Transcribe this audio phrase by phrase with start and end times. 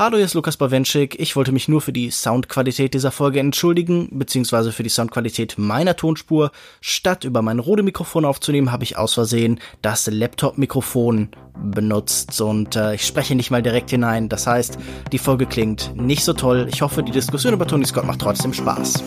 [0.00, 1.20] Hallo, hier ist Lukas Bawenschik.
[1.20, 5.94] Ich wollte mich nur für die Soundqualität dieser Folge entschuldigen, beziehungsweise für die Soundqualität meiner
[5.94, 6.52] Tonspur.
[6.80, 11.28] Statt über mein Rode-Mikrofon aufzunehmen, habe ich aus Versehen das Laptop-Mikrofon
[11.62, 14.30] benutzt und äh, ich spreche nicht mal direkt hinein.
[14.30, 14.78] Das heißt,
[15.12, 16.66] die Folge klingt nicht so toll.
[16.72, 19.04] Ich hoffe, die Diskussion über Tony Scott macht trotzdem Spaß.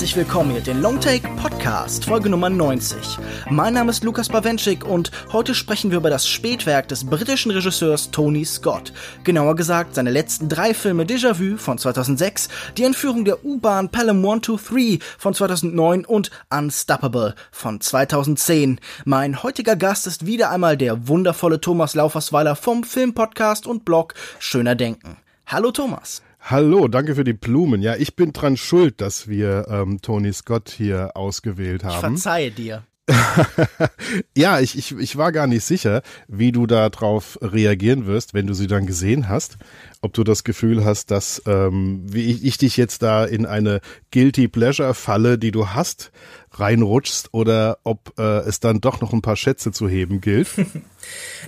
[0.00, 3.18] Herzlich willkommen hier, den Longtake Podcast, Folge Nummer 90.
[3.50, 8.10] Mein Name ist Lukas Bawenschik und heute sprechen wir über das Spätwerk des britischen Regisseurs
[8.10, 8.94] Tony Scott.
[9.24, 15.02] Genauer gesagt seine letzten drei Filme Déjà-vu von 2006, die Entführung der U-Bahn Pelham 123
[15.18, 18.80] von 2009 und Unstoppable von 2010.
[19.04, 24.76] Mein heutiger Gast ist wieder einmal der wundervolle Thomas Laufersweiler vom Filmpodcast und Blog Schöner
[24.76, 25.18] Denken.
[25.46, 26.22] Hallo Thomas.
[26.40, 27.82] Hallo, danke für die Blumen.
[27.82, 31.94] Ja, ich bin dran schuld, dass wir ähm, Tony Scott hier ausgewählt haben.
[31.94, 32.82] Ich verzeihe dir.
[34.36, 38.54] ja, ich, ich, ich war gar nicht sicher, wie du darauf reagieren wirst, wenn du
[38.54, 39.58] sie dann gesehen hast.
[40.00, 43.80] Ob du das Gefühl hast, dass ähm, wie ich, ich dich jetzt da in eine
[44.12, 46.10] Guilty Pleasure Falle, die du hast,
[46.60, 50.48] reinrutschst oder ob äh, es dann doch noch ein paar Schätze zu heben gilt.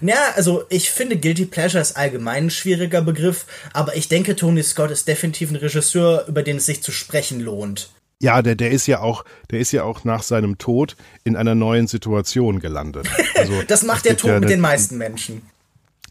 [0.01, 4.63] Ja, also ich finde Guilty Pleasure ist allgemein ein schwieriger Begriff, aber ich denke, Tony
[4.63, 7.91] Scott ist definitiv ein Regisseur, über den es sich zu sprechen lohnt.
[8.23, 11.55] Ja, der, der ist ja auch, der ist ja auch nach seinem Tod in einer
[11.55, 13.09] neuen Situation gelandet.
[13.35, 15.43] Also, das macht der Tod ja mit den meisten Menschen.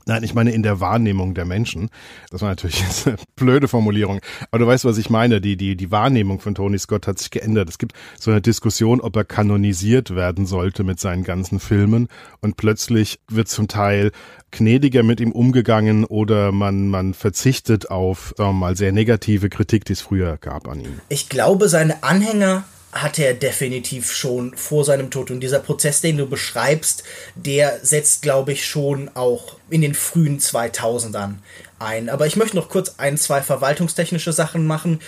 [0.05, 1.89] Nein, ich meine in der Wahrnehmung der Menschen.
[2.29, 4.19] Das war natürlich jetzt eine blöde Formulierung.
[4.49, 5.41] Aber du weißt, was ich meine.
[5.41, 7.69] Die, die, die Wahrnehmung von Tony Scott hat sich geändert.
[7.69, 12.07] Es gibt so eine Diskussion, ob er kanonisiert werden sollte mit seinen ganzen Filmen.
[12.41, 14.11] Und plötzlich wird zum Teil
[14.51, 19.85] gnädiger mit ihm umgegangen oder man, man verzichtet auf, sagen wir mal, sehr negative Kritik,
[19.85, 20.99] die es früher gab an ihm.
[21.09, 25.31] Ich glaube, seine Anhänger hatte er definitiv schon vor seinem Tod.
[25.31, 27.03] Und dieser Prozess, den du beschreibst,
[27.35, 31.35] der setzt, glaube ich, schon auch in den frühen 2000ern
[31.79, 32.09] ein.
[32.09, 34.99] Aber ich möchte noch kurz ein, zwei verwaltungstechnische Sachen machen.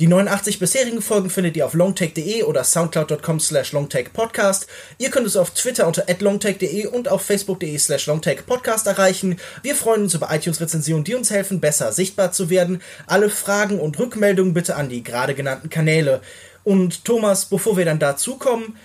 [0.00, 4.66] Die 89 bisherigen Folgen findet ihr auf longtake.de oder soundcloud.com slash longtakepodcast.
[4.98, 9.36] Ihr könnt uns auf Twitter unter longtake.de und auf facebook.de slash longtakepodcast erreichen.
[9.62, 12.82] Wir freuen uns über iTunes-Rezensionen, die uns helfen, besser sichtbar zu werden.
[13.06, 16.20] Alle Fragen und Rückmeldungen bitte an die gerade genannten Kanäle.
[16.64, 18.76] Und Thomas, bevor wir dann dazu kommen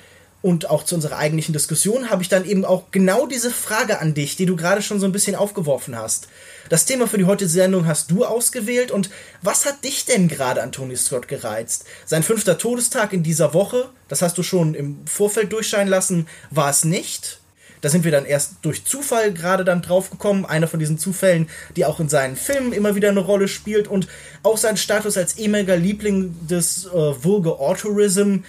[0.42, 4.14] und auch zu unserer eigentlichen Diskussion, habe ich dann eben auch genau diese Frage an
[4.14, 6.28] dich, die du gerade schon so ein bisschen aufgeworfen hast.
[6.70, 9.10] Das Thema für die heutige Sendung hast du ausgewählt und
[9.42, 11.86] was hat dich denn gerade an Tony Scott gereizt?
[12.06, 16.70] Sein fünfter Todestag in dieser Woche, das hast du schon im Vorfeld durchscheinen lassen, war
[16.70, 17.39] es nicht?
[17.82, 20.46] Da sind wir dann erst durch Zufall gerade dann draufgekommen.
[20.46, 24.08] Einer von diesen Zufällen, die auch in seinen Filmen immer wieder eine Rolle spielt und
[24.44, 28.40] auch sein Status als ehemaliger Liebling des äh, Vulgar Autorism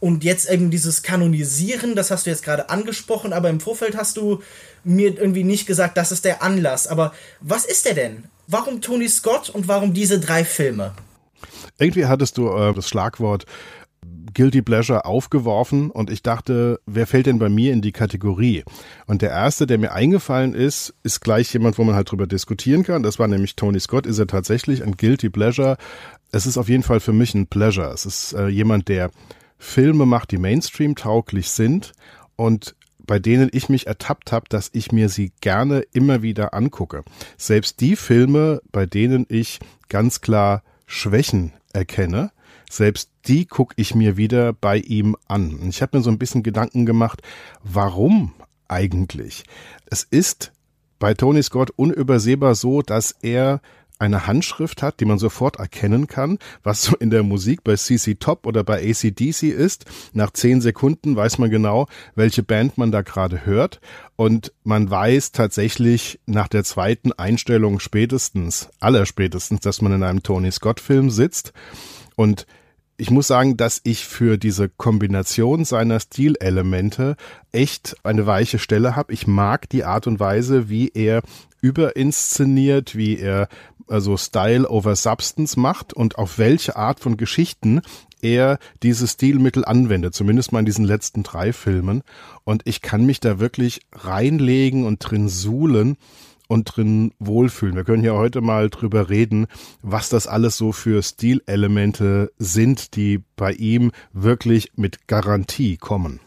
[0.00, 4.16] und jetzt eben dieses Kanonisieren, das hast du jetzt gerade angesprochen, aber im Vorfeld hast
[4.16, 4.42] du
[4.84, 6.86] mir irgendwie nicht gesagt, das ist der Anlass.
[6.86, 8.24] Aber was ist der denn?
[8.46, 10.94] Warum Tony Scott und warum diese drei Filme?
[11.78, 13.44] Irgendwie hattest du äh, das Schlagwort
[14.34, 18.64] Guilty Pleasure aufgeworfen und ich dachte, wer fällt denn bei mir in die Kategorie?
[19.06, 22.82] Und der erste, der mir eingefallen ist, ist gleich jemand, wo man halt drüber diskutieren
[22.82, 23.02] kann.
[23.02, 24.06] Das war nämlich Tony Scott.
[24.06, 25.76] Ist er tatsächlich ein Guilty Pleasure?
[26.30, 27.90] Es ist auf jeden Fall für mich ein Pleasure.
[27.92, 29.10] Es ist äh, jemand, der
[29.58, 31.92] Filme macht, die Mainstream tauglich sind
[32.36, 32.76] und
[33.08, 37.02] bei denen ich mich ertappt habe, dass ich mir sie gerne immer wieder angucke.
[37.38, 39.58] Selbst die Filme, bei denen ich
[39.88, 42.30] ganz klar Schwächen erkenne,
[42.70, 45.68] selbst die gucke ich mir wieder bei ihm an.
[45.68, 47.22] Ich habe mir so ein bisschen Gedanken gemacht,
[47.62, 48.32] warum
[48.68, 49.44] eigentlich?
[49.86, 50.52] Es ist
[50.98, 53.60] bei Tony Scott unübersehbar so, dass er
[53.98, 58.14] eine Handschrift hat, die man sofort erkennen kann, was so in der Musik bei CC
[58.14, 59.86] Top oder bei ACDC ist.
[60.12, 63.80] Nach zehn Sekunden weiß man genau, welche Band man da gerade hört.
[64.16, 70.52] Und man weiß tatsächlich nach der zweiten Einstellung spätestens, allerspätestens, dass man in einem Tony
[70.52, 71.52] Scott Film sitzt.
[72.14, 72.46] Und
[73.00, 77.16] ich muss sagen, dass ich für diese Kombination seiner Stilelemente
[77.52, 79.12] echt eine weiche Stelle habe.
[79.12, 81.22] Ich mag die Art und Weise, wie er
[81.60, 83.48] überinszeniert, wie er
[83.86, 87.82] also Style over Substance macht und auf welche Art von Geschichten
[88.20, 92.02] er dieses Stilmittel anwendet, zumindest mal in diesen letzten drei Filmen.
[92.42, 95.96] Und ich kann mich da wirklich reinlegen und drin suhlen
[96.48, 97.76] und drin wohlfühlen.
[97.76, 99.46] Wir können ja heute mal drüber reden,
[99.82, 106.20] was das alles so für Stilelemente sind, die bei ihm wirklich mit Garantie kommen.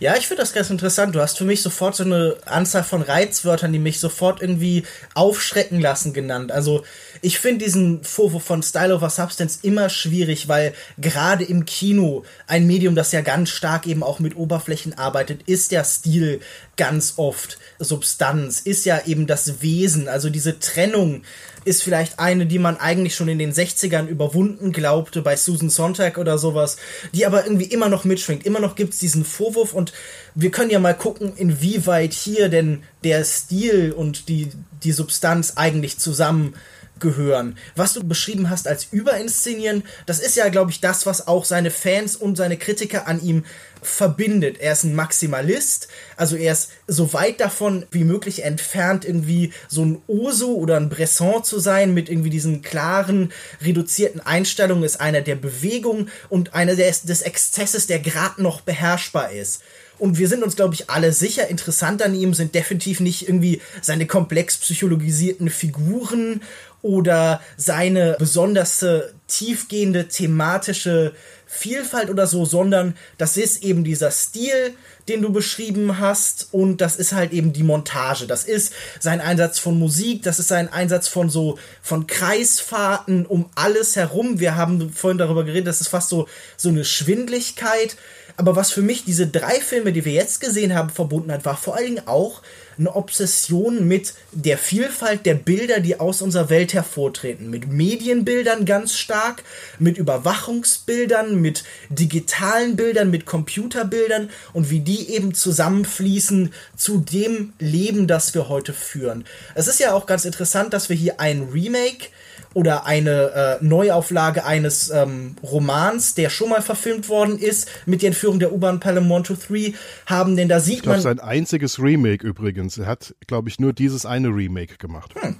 [0.00, 1.14] Ja, ich finde das ganz interessant.
[1.14, 4.84] Du hast für mich sofort so eine Anzahl von Reizwörtern, die mich sofort irgendwie
[5.14, 6.52] aufschrecken lassen, genannt.
[6.52, 6.84] Also
[7.20, 12.66] ich finde diesen Vorwurf von Style over Substance immer schwierig, weil gerade im Kino, ein
[12.66, 16.40] Medium, das ja ganz stark eben auch mit Oberflächen arbeitet, ist der Stil
[16.76, 21.22] ganz oft Substanz, ist ja eben das Wesen, also diese Trennung
[21.64, 26.18] ist vielleicht eine, die man eigentlich schon in den 60ern überwunden glaubte, bei Susan Sontag
[26.18, 26.76] oder sowas,
[27.12, 28.44] die aber irgendwie immer noch mitschwingt.
[28.46, 29.92] Immer noch gibt's diesen Vorwurf und
[30.34, 34.50] wir können ja mal gucken, inwieweit hier denn der Stil und die,
[34.82, 36.54] die Substanz eigentlich zusammen
[37.02, 37.58] gehören.
[37.76, 41.70] Was du beschrieben hast als Überinszenieren, das ist ja, glaube ich, das, was auch seine
[41.70, 43.44] Fans und seine Kritiker an ihm
[43.82, 44.58] verbindet.
[44.60, 49.84] Er ist ein Maximalist, also er ist so weit davon wie möglich entfernt, irgendwie so
[49.84, 55.20] ein Oso oder ein Bresson zu sein, mit irgendwie diesen klaren, reduzierten Einstellungen, ist einer
[55.20, 59.62] der Bewegung und einer des, des Exzesses, der gerade noch beherrschbar ist.
[60.02, 63.62] Und wir sind uns, glaube ich, alle sicher, interessant an ihm sind definitiv nicht irgendwie
[63.82, 66.42] seine komplex psychologisierten Figuren
[66.82, 68.84] oder seine besonders
[69.28, 71.12] tiefgehende thematische
[71.46, 74.74] Vielfalt oder so, sondern das ist eben dieser Stil,
[75.06, 78.26] den du beschrieben hast und das ist halt eben die Montage.
[78.26, 83.50] Das ist sein Einsatz von Musik, das ist sein Einsatz von so von Kreisfahrten um
[83.54, 84.40] alles herum.
[84.40, 86.26] Wir haben vorhin darüber geredet, das ist fast so
[86.56, 87.96] so eine Schwindligkeit.
[88.36, 91.56] Aber was für mich diese drei Filme, die wir jetzt gesehen haben, verbunden hat, war
[91.56, 92.42] vor allen Dingen auch
[92.78, 97.50] eine Obsession mit der Vielfalt der Bilder, die aus unserer Welt hervortreten.
[97.50, 99.44] Mit Medienbildern ganz stark,
[99.78, 108.06] mit Überwachungsbildern, mit digitalen Bildern, mit Computerbildern und wie die eben zusammenfließen zu dem Leben,
[108.06, 109.24] das wir heute führen.
[109.54, 112.08] Es ist ja auch ganz interessant, dass wir hier ein Remake
[112.54, 118.08] oder eine äh, Neuauflage eines ähm, Romans, der schon mal verfilmt worden ist, mit der
[118.08, 119.74] Entführung der U-Bahn Palemonto 3
[120.06, 121.02] haben, denn da sieht ich glaub, man.
[121.02, 122.78] sein einziges Remake übrigens.
[122.78, 125.14] Er hat, glaube ich, nur dieses eine Remake gemacht.
[125.20, 125.36] Hm.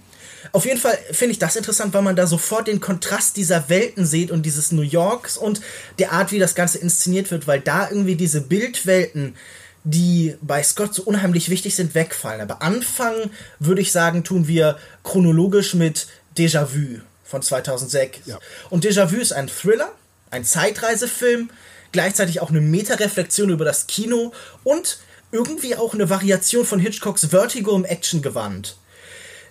[0.50, 4.04] Auf jeden Fall finde ich das interessant, weil man da sofort den Kontrast dieser Welten
[4.04, 5.60] sieht und dieses New Yorks und
[5.98, 9.34] der Art, wie das Ganze inszeniert wird, weil da irgendwie diese Bildwelten
[9.84, 12.40] die bei Scott so unheimlich wichtig sind, wegfallen.
[12.40, 16.06] Aber anfangen, würde ich sagen, tun wir chronologisch mit
[16.36, 18.20] Déjà-vu von 2006.
[18.26, 18.38] Ja.
[18.70, 19.92] Und Déjà-vu ist ein Thriller,
[20.30, 21.50] ein Zeitreisefilm,
[21.92, 24.32] gleichzeitig auch eine Metareflexion über das Kino
[24.64, 24.98] und
[25.30, 28.76] irgendwie auch eine Variation von Hitchcocks Vertigo im Actiongewand.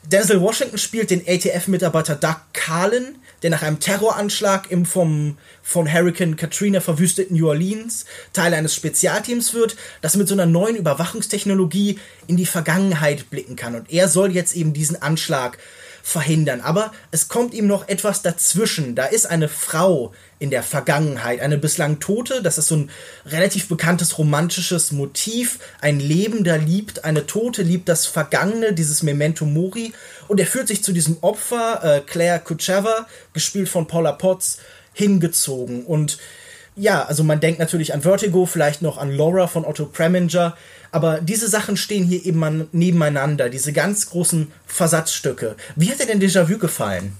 [0.03, 6.35] Denzel Washington spielt den ATF-Mitarbeiter Doug Carlin, der nach einem Terroranschlag im vom, von Hurricane
[6.35, 12.37] Katrina verwüsteten New Orleans Teil eines Spezialteams wird, das mit so einer neuen Überwachungstechnologie in
[12.37, 13.75] die Vergangenheit blicken kann.
[13.75, 15.57] Und er soll jetzt eben diesen Anschlag
[16.03, 16.61] verhindern.
[16.61, 18.95] Aber es kommt ihm noch etwas dazwischen.
[18.95, 22.41] Da ist eine Frau in der Vergangenheit, eine bislang Tote.
[22.41, 22.89] Das ist so ein
[23.25, 25.59] relativ bekanntes romantisches Motiv.
[25.81, 29.93] Ein Lebender liebt, eine Tote liebt das Vergangene, dieses Memento Mori.
[30.27, 34.57] Und er fühlt sich zu diesem Opfer, äh, Claire Kucheva, gespielt von Paula Potts,
[34.93, 35.85] hingezogen.
[35.85, 36.17] Und
[36.75, 40.55] ja, also man denkt natürlich an Vertigo, vielleicht noch an Laura von Otto Preminger.
[40.91, 45.55] Aber diese Sachen stehen hier eben nebeneinander, diese ganz großen Versatzstücke.
[45.75, 47.13] Wie hat dir denn Déjà-vu gefallen?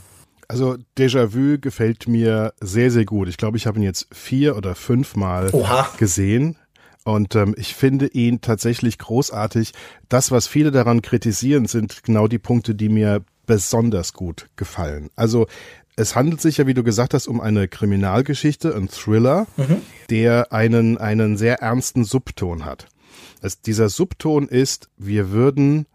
[0.47, 3.29] Also Déjà-vu gefällt mir sehr, sehr gut.
[3.29, 5.89] Ich glaube, ich habe ihn jetzt vier oder fünfmal Oha.
[5.97, 6.57] gesehen.
[7.03, 9.71] Und ähm, ich finde ihn tatsächlich großartig.
[10.09, 15.09] Das, was viele daran kritisieren, sind genau die Punkte, die mir besonders gut gefallen.
[15.15, 15.47] Also
[15.95, 19.77] es handelt sich ja, wie du gesagt hast, um eine Kriminalgeschichte, ein Thriller, mhm.
[20.09, 22.87] der einen, einen sehr ernsten Subton hat.
[23.41, 25.87] Es, dieser Subton ist, wir würden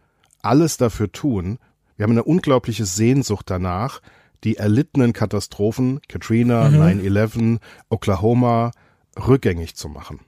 [0.43, 1.59] alles dafür tun,
[1.97, 4.03] wir haben eine unglaubliche Sehnsucht danach,
[4.45, 7.01] die erlittenen Katastrophen, Katrina, mhm.
[7.03, 8.73] 9-11, Oklahoma,
[9.17, 10.21] rückgängig zu machen.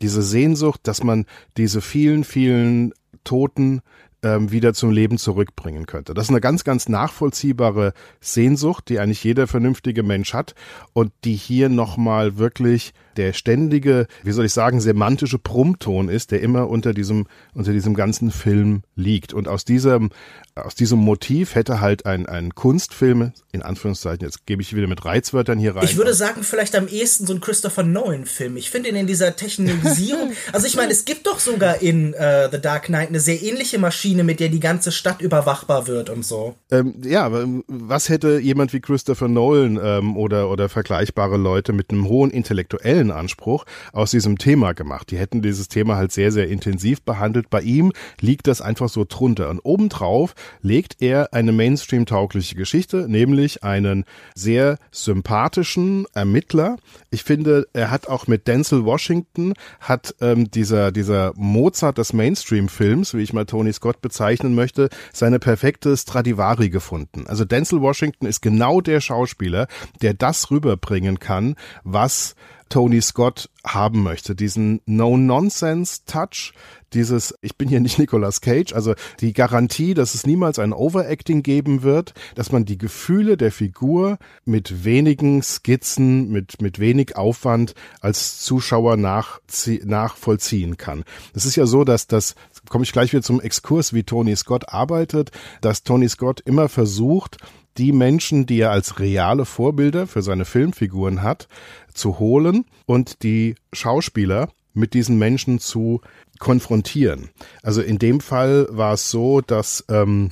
[0.00, 3.80] Diese Sehnsucht, dass man diese vielen, vielen Toten
[4.22, 6.14] ähm, wieder zum Leben zurückbringen könnte.
[6.14, 10.54] Das ist eine ganz, ganz nachvollziehbare Sehnsucht, die eigentlich jeder vernünftige Mensch hat
[10.92, 16.40] und die hier nochmal wirklich der ständige, wie soll ich sagen, semantische Brummton ist, der
[16.40, 19.32] immer unter diesem, unter diesem ganzen Film liegt.
[19.32, 20.10] Und aus diesem,
[20.54, 25.04] aus diesem Motiv hätte halt ein, ein Kunstfilm, in Anführungszeichen, jetzt gebe ich wieder mit
[25.04, 25.84] Reizwörtern hier rein.
[25.84, 28.56] Ich würde sagen, vielleicht am ehesten so ein Christopher Nolan-Film.
[28.56, 32.48] Ich finde ihn in dieser Technologisierung, also ich meine, es gibt doch sogar in uh,
[32.50, 36.24] The Dark Knight eine sehr ähnliche Maschine, mit der die ganze Stadt überwachbar wird und
[36.24, 36.54] so.
[36.70, 41.90] Ähm, ja, aber was hätte jemand wie Christopher Nolan ähm, oder, oder vergleichbare Leute mit
[41.90, 45.10] einem hohen intellektuellen Serienanspruch aus diesem Thema gemacht.
[45.10, 47.50] Die hätten dieses Thema halt sehr, sehr intensiv behandelt.
[47.50, 49.50] Bei ihm liegt das einfach so drunter.
[49.50, 56.76] Und obendrauf legt er eine Mainstream-taugliche Geschichte, nämlich einen sehr sympathischen Ermittler.
[57.10, 63.14] Ich finde, er hat auch mit Denzel Washington, hat ähm, dieser, dieser Mozart des Mainstream-Films,
[63.14, 67.26] wie ich mal Tony Scott bezeichnen möchte, seine perfekte Stradivari gefunden.
[67.26, 69.66] Also Denzel Washington ist genau der Schauspieler,
[70.02, 72.34] der das rüberbringen kann, was
[72.68, 74.34] Tony Scott haben möchte.
[74.34, 76.52] Diesen No-Nonsense-Touch,
[76.92, 81.42] dieses, ich bin hier nicht Nicolas Cage, also die Garantie, dass es niemals ein Overacting
[81.42, 87.74] geben wird, dass man die Gefühle der Figur mit wenigen Skizzen, mit, mit wenig Aufwand
[88.00, 91.04] als Zuschauer nachvollziehen kann.
[91.34, 92.34] Es ist ja so, dass das,
[92.68, 95.30] komme ich gleich wieder zum Exkurs, wie Tony Scott arbeitet,
[95.60, 97.38] dass Tony Scott immer versucht,
[97.78, 101.48] die Menschen, die er als reale Vorbilder für seine Filmfiguren hat,
[101.92, 106.00] zu holen und die Schauspieler mit diesen Menschen zu
[106.38, 107.30] konfrontieren.
[107.62, 110.30] Also in dem Fall war es so, dass ähm,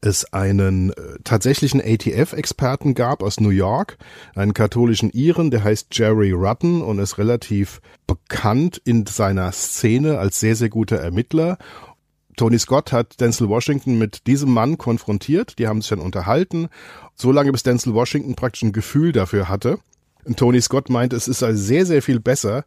[0.00, 3.96] es einen äh, tatsächlichen ATF-Experten gab aus New York,
[4.34, 10.40] einen katholischen Iren, der heißt Jerry Rutten und ist relativ bekannt in seiner Szene als
[10.40, 11.58] sehr, sehr guter Ermittler
[12.36, 16.68] Tony Scott hat Denzel Washington mit diesem Mann konfrontiert, die haben sich dann unterhalten,
[17.14, 19.78] so lange bis Denzel Washington praktisch ein Gefühl dafür hatte.
[20.24, 22.64] Und Tony Scott meint, es ist also sehr, sehr viel besser,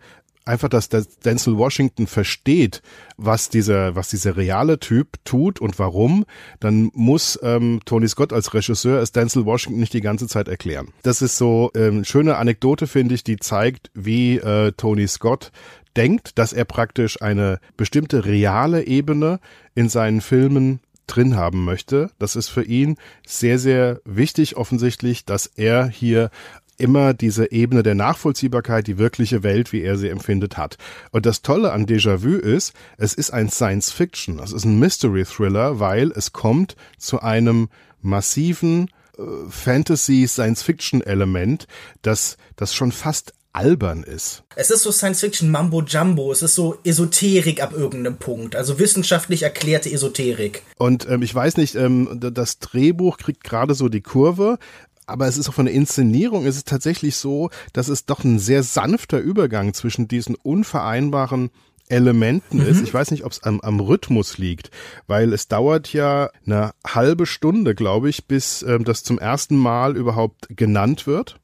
[0.48, 2.82] einfach, dass Denzel Washington versteht,
[3.18, 6.26] was dieser, was dieser reale Typ tut und warum,
[6.60, 10.90] dann muss ähm, Tony Scott als Regisseur es Denzel Washington nicht die ganze Zeit erklären.
[11.04, 15.52] Das ist so ähm, schöne Anekdote, finde ich, die zeigt, wie äh, Tony Scott
[15.98, 19.40] denkt, dass er praktisch eine bestimmte reale Ebene
[19.76, 22.12] in seinen Filmen drin haben möchte.
[22.20, 26.30] Das ist für ihn sehr, sehr wichtig offensichtlich, dass er hier
[26.78, 30.78] immer diese Ebene der Nachvollziehbarkeit, die wirkliche Welt, wie er sie empfindet, hat.
[31.12, 36.12] Und das Tolle an Déjà-vu ist, es ist ein Science-Fiction, es ist ein Mystery-Thriller, weil
[36.12, 37.70] es kommt zu einem
[38.02, 41.66] massiven äh, Fantasy-Science-Fiction-Element,
[42.04, 44.44] das, das schon fast albern ist.
[44.56, 49.42] Es ist so Science-Fiction Mambo Jumbo, es ist so Esoterik ab irgendeinem Punkt, also wissenschaftlich
[49.42, 50.62] erklärte Esoterik.
[50.78, 54.60] Und ähm, ich weiß nicht, ähm, das Drehbuch kriegt gerade so die Kurve,
[55.08, 58.38] aber es ist auch von der Inszenierung ist es tatsächlich so, dass es doch ein
[58.38, 61.50] sehr sanfter Übergang zwischen diesen unvereinbaren
[61.90, 62.68] Elementen mhm.
[62.68, 62.82] ist.
[62.84, 64.70] Ich weiß nicht, ob es am, am Rhythmus liegt,
[65.08, 69.98] weil es dauert ja eine halbe Stunde, glaube ich, bis ähm, das zum ersten Mal
[69.98, 71.40] überhaupt genannt wird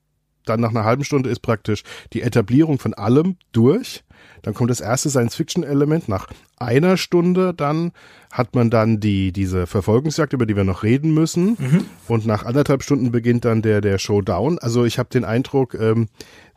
[0.46, 1.84] dann nach einer halben Stunde ist praktisch
[2.14, 4.04] die Etablierung von allem durch.
[4.42, 6.10] Dann kommt das erste Science-Fiction-Element.
[6.10, 7.92] Nach einer Stunde dann
[8.32, 11.58] hat man dann die, diese Verfolgungsjagd, über die wir noch reden müssen.
[11.60, 11.86] Mhm.
[12.08, 14.60] Und nach anderthalb Stunden beginnt dann der, der Showdown.
[14.60, 16.08] Also ich habe den Eindruck, ähm,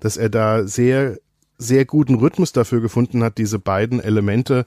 [0.00, 1.18] dass er da sehr,
[1.58, 4.66] sehr guten Rhythmus dafür gefunden hat, diese beiden Elemente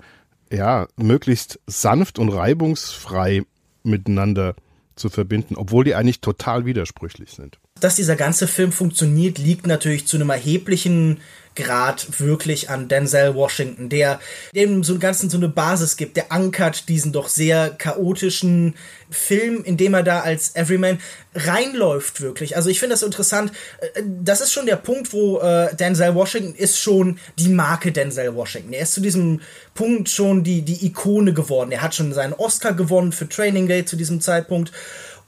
[0.52, 3.44] ja möglichst sanft und reibungsfrei
[3.84, 4.56] miteinander
[4.96, 10.07] zu verbinden, obwohl die eigentlich total widersprüchlich sind dass dieser ganze Film funktioniert, liegt natürlich
[10.07, 11.19] zu einem erheblichen
[11.59, 14.19] Grad wirklich an Denzel Washington, der
[14.55, 18.75] dem so ganzen so eine Basis gibt, der ankert diesen doch sehr chaotischen
[19.09, 21.00] Film, in dem er da als Everyman
[21.36, 22.55] reinläuft wirklich.
[22.55, 23.51] Also ich finde das interessant.
[23.81, 28.36] Äh, das ist schon der Punkt, wo äh, Denzel Washington ist schon die Marke Denzel
[28.36, 28.74] Washington.
[28.74, 29.41] Er ist zu diesem
[29.74, 31.71] Punkt schon die die Ikone geworden.
[31.71, 34.71] Er hat schon seinen Oscar gewonnen für Training Day zu diesem Zeitpunkt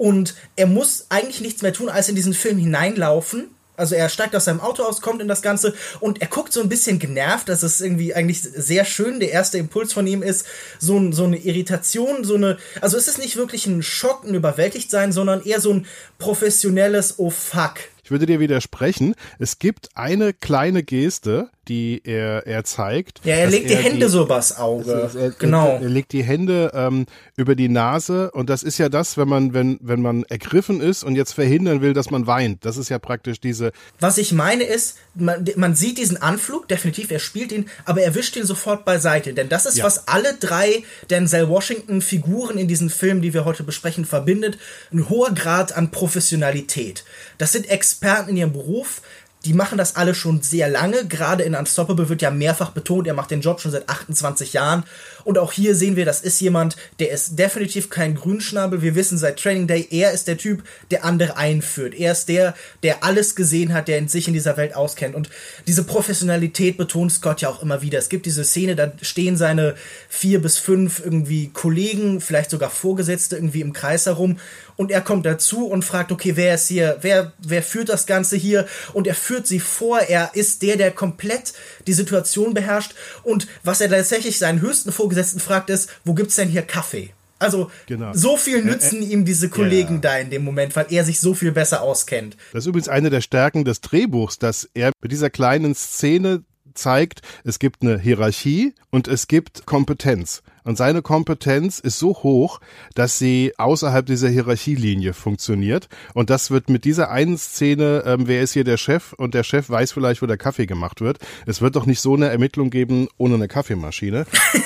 [0.01, 3.51] und er muss eigentlich nichts mehr tun, als in diesen Film hineinlaufen.
[3.77, 6.60] Also er steigt aus seinem Auto aus, kommt in das Ganze und er guckt so
[6.60, 7.48] ein bisschen genervt.
[7.48, 9.20] Das ist irgendwie eigentlich sehr schön.
[9.20, 10.48] Der erste Impuls von ihm ist
[10.79, 12.58] so, so eine Irritation, so eine.
[12.81, 15.86] Also es ist nicht wirklich ein Schock, ein Überwältigtsein, sondern eher so ein
[16.17, 17.75] professionelles Oh fuck.
[18.03, 19.13] Ich würde dir widersprechen.
[19.38, 23.22] Es gibt eine kleine Geste, die er, er zeigt.
[23.24, 25.10] Ja, er legt die Hände die, so übers Auge.
[25.18, 25.68] Er, genau.
[25.68, 27.06] Er, er, legt die Hände ähm,
[27.38, 31.06] über die Nase und das ist ja das, wenn man, wenn, wenn man ergriffen ist
[31.06, 32.66] und jetzt verhindern will, dass man weint.
[32.66, 33.72] Das ist ja praktisch diese.
[34.01, 38.16] Was ich meine ist, man, man sieht diesen Anflug, definitiv, er spielt ihn, aber er
[38.16, 39.34] wischt ihn sofort beiseite.
[39.34, 39.86] Denn das ist, ja.
[39.86, 44.58] was alle drei Denzel Washington-Figuren in diesem Film, die wir heute besprechen, verbindet.
[44.92, 47.06] Ein hoher Grad an Professionalität.
[47.38, 49.01] Das sind Experten in ihrem Beruf
[49.46, 51.06] die machen das alle schon sehr lange.
[51.08, 54.84] Gerade in Unstoppable wird ja mehrfach betont, er macht den Job schon seit 28 Jahren.
[55.24, 58.82] Und auch hier sehen wir, das ist jemand, der ist definitiv kein Grünschnabel.
[58.82, 61.96] Wir wissen seit Training Day, er ist der Typ, der andere einführt.
[61.96, 65.16] Er ist der, der alles gesehen hat, der in sich in dieser Welt auskennt.
[65.16, 65.30] Und
[65.68, 68.00] diese Professionalität betont Scott ja auch immer wieder.
[68.00, 69.76] Es gibt diese Szene, da stehen seine
[70.10, 74.38] vier bis fünf irgendwie Kollegen, vielleicht sogar Vorgesetzte irgendwie im Kreis herum.
[74.76, 78.36] Und er kommt dazu und fragt, okay, wer ist hier, wer, wer führt das Ganze
[78.36, 78.66] hier?
[78.94, 81.54] Und er führt führt sie vor, er ist der, der komplett
[81.88, 86.50] die Situation beherrscht und was er tatsächlich seinen höchsten Vorgesetzten fragt ist, wo gibt's denn
[86.50, 87.12] hier Kaffee?
[87.40, 88.12] Also genau.
[88.14, 90.02] so viel nützen äh, äh, ihm diese Kollegen ja.
[90.02, 92.36] da in dem Moment, weil er sich so viel besser auskennt.
[92.52, 97.22] Das ist übrigens eine der Stärken des Drehbuchs, dass er mit dieser kleinen Szene zeigt,
[97.46, 100.44] es gibt eine Hierarchie und es gibt Kompetenz.
[100.63, 102.60] Und seine Kompetenz ist so hoch,
[102.94, 105.89] dass sie außerhalb dieser Hierarchielinie funktioniert.
[106.13, 109.13] Und das wird mit dieser einen Szene, ähm, wer ist hier der Chef?
[109.13, 111.20] Und der Chef weiß vielleicht, wo der Kaffee gemacht wird.
[111.46, 114.25] Es wird doch nicht so eine Ermittlung geben ohne eine Kaffeemaschine.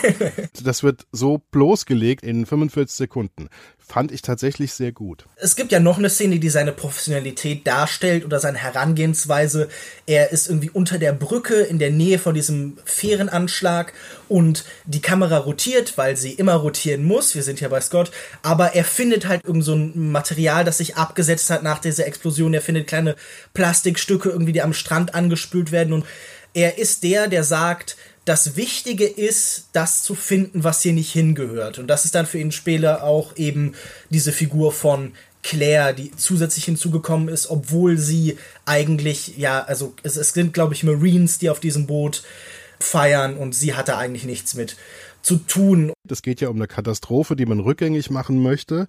[0.64, 3.50] das wird so bloßgelegt in 45 Sekunden
[3.88, 5.26] fand ich tatsächlich sehr gut.
[5.36, 9.70] Es gibt ja noch eine Szene, die seine Professionalität darstellt oder seine Herangehensweise.
[10.08, 13.94] Er ist irgendwie unter der Brücke in der Nähe von diesem Fährenanschlag
[14.28, 17.36] und die Kamera rotiert, weil sie immer rotieren muss.
[17.36, 18.12] Wir sind ja bei Scott.
[18.42, 22.54] Aber er findet halt irgend so ein Material, das sich abgesetzt hat nach dieser Explosion.
[22.54, 23.16] Er findet kleine
[23.54, 26.06] Plastikstücke irgendwie, die am Strand angespült werden und
[26.54, 31.78] er ist der, der sagt, das Wichtige ist, das zu finden, was hier nicht hingehört.
[31.78, 33.74] Und das ist dann für ihn später auch eben
[34.10, 35.14] diese Figur von
[35.44, 40.84] Claire, die zusätzlich hinzugekommen ist, obwohl sie eigentlich, ja, also es, es sind, glaube ich,
[40.84, 42.24] Marines, die auf diesem Boot
[42.80, 44.76] feiern und sie hatte eigentlich nichts mit
[45.26, 45.92] zu tun.
[46.12, 48.88] Es geht ja um eine Katastrophe, die man rückgängig machen möchte.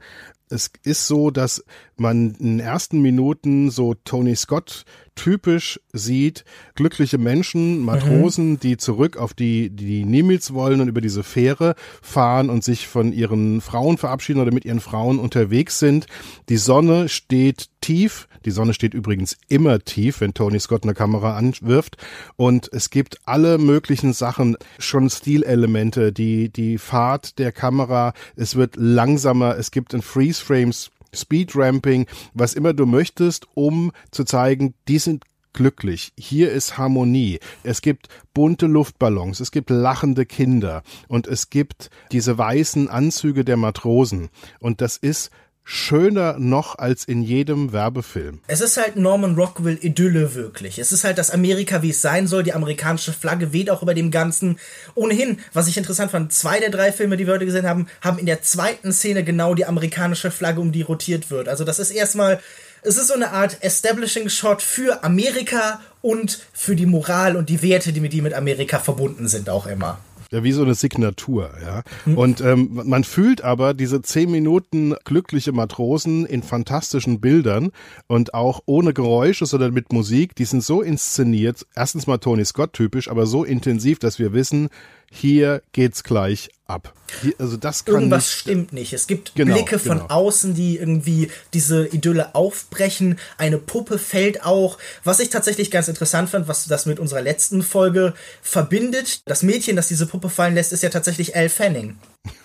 [0.48, 1.64] Es ist so, dass
[1.96, 4.84] man in den ersten Minuten so Tony Scott
[5.16, 6.44] typisch sieht,
[6.74, 8.60] glückliche Menschen, Matrosen, mhm.
[8.60, 13.12] die zurück auf die, die Nimitz wollen und über diese Fähre fahren und sich von
[13.12, 16.06] ihren Frauen verabschieden oder mit ihren Frauen unterwegs sind.
[16.48, 18.28] Die Sonne steht tief.
[18.44, 21.96] Die Sonne steht übrigens immer tief, wenn Tony Scott eine Kamera anwirft.
[22.36, 28.14] Und es gibt alle möglichen Sachen, schon Stilelemente, die, die Fahrt der Kamera.
[28.34, 29.56] Es wird langsamer.
[29.56, 35.22] Es gibt ein Freeze Frames Speedramping, was immer du möchtest, um zu zeigen, die sind
[35.52, 36.12] glücklich.
[36.18, 37.38] Hier ist Harmonie.
[37.62, 43.56] Es gibt bunte Luftballons, es gibt lachende Kinder und es gibt diese weißen Anzüge der
[43.56, 44.28] Matrosen.
[44.58, 45.30] Und das ist
[45.68, 48.38] schöner noch als in jedem Werbefilm.
[48.46, 50.78] Es ist halt Norman Rockwell Idylle wirklich.
[50.78, 52.44] Es ist halt das Amerika, wie es sein soll.
[52.44, 54.60] Die amerikanische Flagge weht auch über dem Ganzen.
[54.94, 58.18] Ohnehin, was ich interessant fand, zwei der drei Filme, die wir heute gesehen haben, haben
[58.18, 61.48] in der zweiten Szene genau die amerikanische Flagge, um die rotiert wird.
[61.48, 62.40] Also das ist erstmal
[62.82, 67.60] es ist so eine Art Establishing Shot für Amerika und für die Moral und die
[67.60, 69.98] Werte, die mit, die mit Amerika verbunden sind, auch immer.
[70.32, 71.82] Ja, wie so eine Signatur, ja.
[72.04, 72.18] Mhm.
[72.18, 77.70] Und ähm, man fühlt aber diese zehn Minuten glückliche Matrosen in fantastischen Bildern
[78.08, 82.72] und auch ohne Geräusche, sondern mit Musik, die sind so inszeniert, erstens mal Tony Scott
[82.72, 84.68] typisch, aber so intensiv, dass wir wissen,
[85.10, 86.92] hier geht's gleich ab.
[87.22, 88.92] Hier, also das kann Irgendwas nicht, stimmt nicht.
[88.92, 90.10] Es gibt genau, Blicke von genau.
[90.10, 93.18] außen, die irgendwie diese Idylle aufbrechen.
[93.38, 94.78] Eine Puppe fällt auch.
[95.04, 99.20] Was ich tatsächlich ganz interessant fand, was das mit unserer letzten Folge verbindet.
[99.26, 101.98] Das Mädchen, das diese Puppe fallen lässt, ist ja tatsächlich Elle Fanning.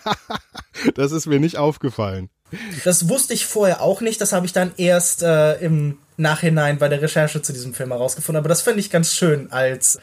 [0.95, 2.29] das ist mir nicht aufgefallen.
[2.83, 4.21] Das wusste ich vorher auch nicht.
[4.21, 8.39] Das habe ich dann erst äh, im Nachhinein bei der Recherche zu diesem Film herausgefunden.
[8.39, 9.99] Aber das finde ich ganz schön als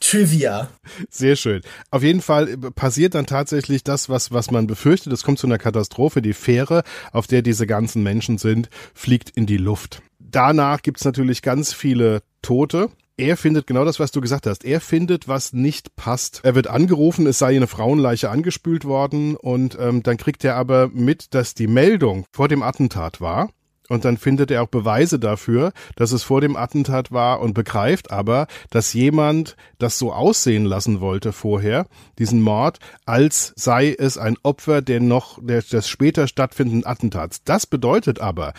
[0.00, 0.68] Trivia.
[1.10, 1.60] Sehr schön.
[1.90, 5.12] Auf jeden Fall passiert dann tatsächlich das, was, was man befürchtet.
[5.12, 6.22] Es kommt zu einer Katastrophe.
[6.22, 6.82] Die Fähre,
[7.12, 10.02] auf der diese ganzen Menschen sind, fliegt in die Luft.
[10.18, 12.90] Danach gibt's natürlich ganz viele Tote.
[13.16, 14.64] Er findet genau das, was du gesagt hast.
[14.64, 16.40] Er findet, was nicht passt.
[16.42, 20.88] Er wird angerufen, es sei eine Frauenleiche angespült worden und ähm, dann kriegt er aber
[20.88, 23.50] mit, dass die Meldung vor dem Attentat war
[23.90, 28.12] und dann findet er auch Beweise dafür, dass es vor dem Attentat war und begreift
[28.12, 31.86] aber, dass jemand das so aussehen lassen wollte vorher,
[32.18, 37.42] diesen Mord, als sei es ein Opfer der noch, der, des später stattfindenden Attentats.
[37.42, 38.54] Das bedeutet aber,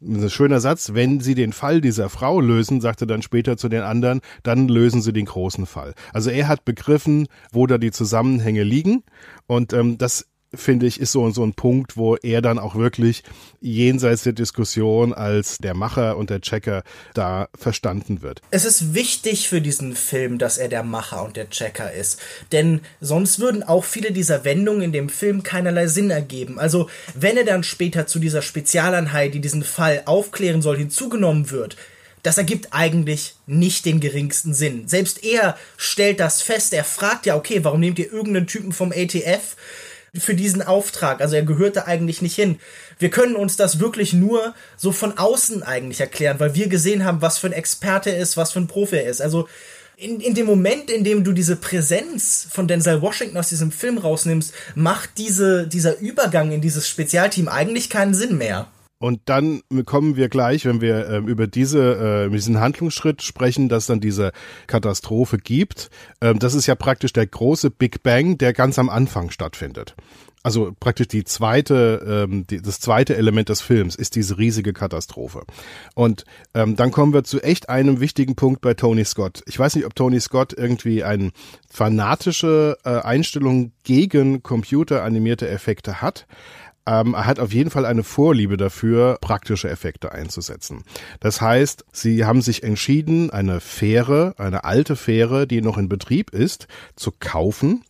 [0.00, 3.82] ein schöner Satz, wenn Sie den Fall dieser Frau lösen, sagte dann später zu den
[3.82, 5.94] anderen, dann lösen Sie den großen Fall.
[6.12, 9.02] Also er hat begriffen, wo da die Zusammenhänge liegen
[9.48, 13.22] und ähm, das finde ich, ist so, so ein Punkt, wo er dann auch wirklich
[13.60, 16.82] jenseits der Diskussion als der Macher und der Checker
[17.14, 18.42] da verstanden wird.
[18.50, 22.20] Es ist wichtig für diesen Film, dass er der Macher und der Checker ist.
[22.52, 26.58] Denn sonst würden auch viele dieser Wendungen in dem Film keinerlei Sinn ergeben.
[26.58, 31.76] Also, wenn er dann später zu dieser Spezialeinheit, die diesen Fall aufklären soll, hinzugenommen wird,
[32.26, 34.88] das ergibt eigentlich nicht den geringsten Sinn.
[34.88, 38.90] Selbst er stellt das fest, er fragt ja, okay, warum nehmt ihr irgendeinen Typen vom
[38.90, 39.54] ATF?
[40.18, 41.20] Für diesen Auftrag.
[41.20, 42.58] Also er gehörte eigentlich nicht hin.
[42.98, 47.22] Wir können uns das wirklich nur so von außen eigentlich erklären, weil wir gesehen haben,
[47.22, 49.20] was für ein Experte er ist, was für ein Profi er ist.
[49.20, 49.48] Also
[49.96, 53.98] in, in dem Moment, in dem du diese Präsenz von Denzel Washington aus diesem Film
[53.98, 58.68] rausnimmst, macht diese, dieser Übergang in dieses Spezialteam eigentlich keinen Sinn mehr.
[58.98, 63.86] Und dann kommen wir gleich, wenn wir äh, über diese, äh, diesen Handlungsschritt sprechen, dass
[63.86, 64.32] dann diese
[64.66, 65.90] Katastrophe gibt.
[66.22, 69.94] Ähm, das ist ja praktisch der große Big Bang, der ganz am Anfang stattfindet.
[70.46, 75.42] Also praktisch die zweite, ähm, die, das zweite Element des Films ist diese riesige Katastrophe.
[75.96, 79.42] Und ähm, dann kommen wir zu echt einem wichtigen Punkt bei Tony Scott.
[79.46, 81.32] Ich weiß nicht, ob Tony Scott irgendwie eine
[81.68, 86.28] fanatische äh, Einstellung gegen computeranimierte Effekte hat,
[86.86, 90.84] ähm, er hat auf jeden Fall eine Vorliebe dafür, praktische Effekte einzusetzen.
[91.20, 96.30] Das heißt, sie haben sich entschieden, eine Fähre, eine alte Fähre, die noch in Betrieb
[96.30, 97.82] ist, zu kaufen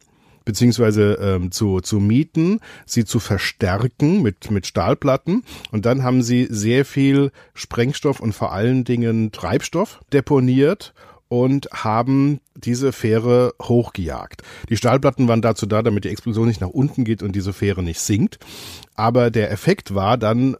[0.46, 6.46] beziehungsweise ähm, zu, zu mieten, sie zu verstärken mit, mit Stahlplatten und dann haben sie
[6.48, 10.94] sehr viel Sprengstoff und vor allen Dingen Treibstoff deponiert
[11.28, 14.42] und haben diese Fähre hochgejagt.
[14.68, 17.82] Die Stahlplatten waren dazu da, damit die Explosion nicht nach unten geht und diese Fähre
[17.82, 18.38] nicht sinkt.
[18.94, 20.56] Aber der Effekt war dann,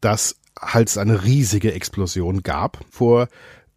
[0.00, 3.28] dass halt es eine riesige Explosion gab vor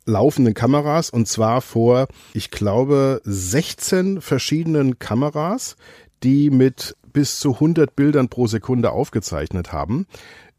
[0.06, 5.78] laufenden Kameras und zwar vor, ich glaube, 16 verschiedenen Kameras,
[6.24, 10.08] die mit bis zu 100 Bildern pro Sekunde aufgezeichnet haben.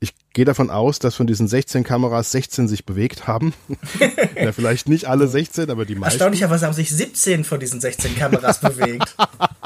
[0.01, 3.55] Ich gehe davon aus, dass von diesen 16 Kameras 16 sich bewegt haben.
[4.37, 6.15] ja, vielleicht nicht alle 16, aber die meisten.
[6.15, 9.17] Erstaunlicherweise haben sich 17 von diesen 16 Kameras bewegt.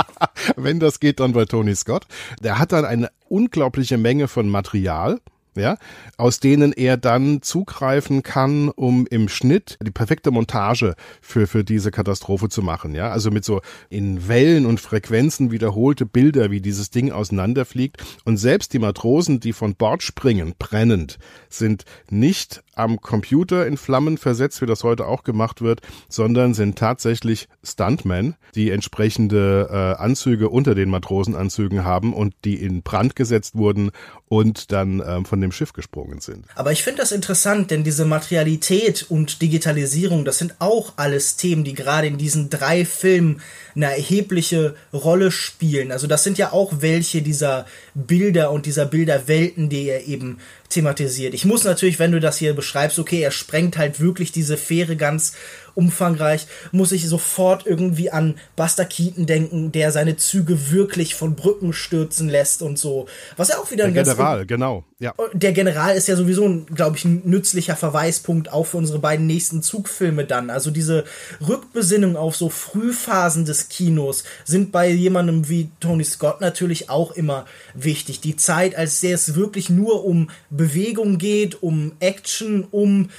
[0.56, 2.06] Wenn das geht, dann bei Tony Scott.
[2.42, 5.20] Der hat dann eine unglaubliche Menge von Material
[5.58, 5.76] ja,
[6.16, 11.90] aus denen er dann zugreifen kann, um im Schnitt die perfekte Montage für, für diese
[11.90, 16.90] Katastrophe zu machen, ja, also mit so in Wellen und Frequenzen wiederholte Bilder, wie dieses
[16.90, 18.02] Ding auseinanderfliegt.
[18.24, 21.18] Und selbst die Matrosen, die von Bord springen, brennend,
[21.48, 26.78] sind nicht am Computer in Flammen versetzt, wie das heute auch gemacht wird, sondern sind
[26.78, 33.56] tatsächlich Stuntmen, die entsprechende äh, Anzüge unter den Matrosenanzügen haben und die in Brand gesetzt
[33.56, 33.90] wurden
[34.26, 36.44] und dann ähm, von dem Schiff gesprungen sind.
[36.54, 41.64] Aber ich finde das interessant, denn diese Materialität und Digitalisierung, das sind auch alles Themen,
[41.64, 43.40] die gerade in diesen drei Filmen
[43.74, 45.92] eine erhebliche Rolle spielen.
[45.92, 51.34] Also das sind ja auch welche dieser Bilder und dieser Bilderwelten, die er eben thematisiert.
[51.34, 54.96] Ich muss natürlich, wenn du das hier beschreibst, okay, er sprengt halt wirklich diese Fähre
[54.96, 55.32] ganz
[55.78, 61.72] umfangreich, muss ich sofort irgendwie an Buster Keaton denken, der seine Züge wirklich von Brücken
[61.72, 63.06] stürzen lässt und so.
[63.36, 64.84] Was ja auch wieder der ein General, genau.
[64.98, 65.14] Ja.
[65.32, 69.62] Der General ist ja sowieso, glaube ich, ein nützlicher Verweispunkt auch für unsere beiden nächsten
[69.62, 70.50] Zugfilme dann.
[70.50, 71.04] Also diese
[71.46, 77.46] Rückbesinnung auf so Frühphasen des Kinos sind bei jemandem wie Tony Scott natürlich auch immer
[77.74, 78.20] wichtig.
[78.20, 83.10] Die Zeit, als der es wirklich nur um Bewegung geht, um Action, um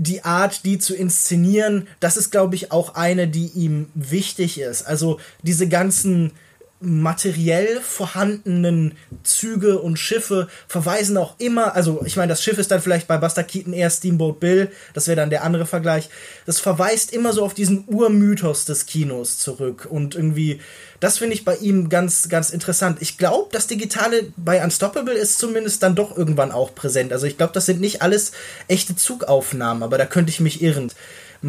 [0.00, 4.82] die Art, die zu inszenieren, das ist, glaube ich, auch eine, die ihm wichtig ist.
[4.82, 6.32] Also diese ganzen
[6.80, 12.80] materiell vorhandenen Züge und Schiffe verweisen auch immer, also ich meine, das Schiff ist dann
[12.80, 16.08] vielleicht bei Buster Keaton eher Steamboat Bill, das wäre dann der andere Vergleich.
[16.46, 20.60] Das verweist immer so auf diesen Urmythos des Kinos zurück und irgendwie,
[21.00, 22.98] das finde ich bei ihm ganz, ganz interessant.
[23.00, 27.12] Ich glaube, das Digitale bei Unstoppable ist zumindest dann doch irgendwann auch präsent.
[27.12, 28.32] Also ich glaube, das sind nicht alles
[28.68, 30.90] echte Zugaufnahmen, aber da könnte ich mich irren.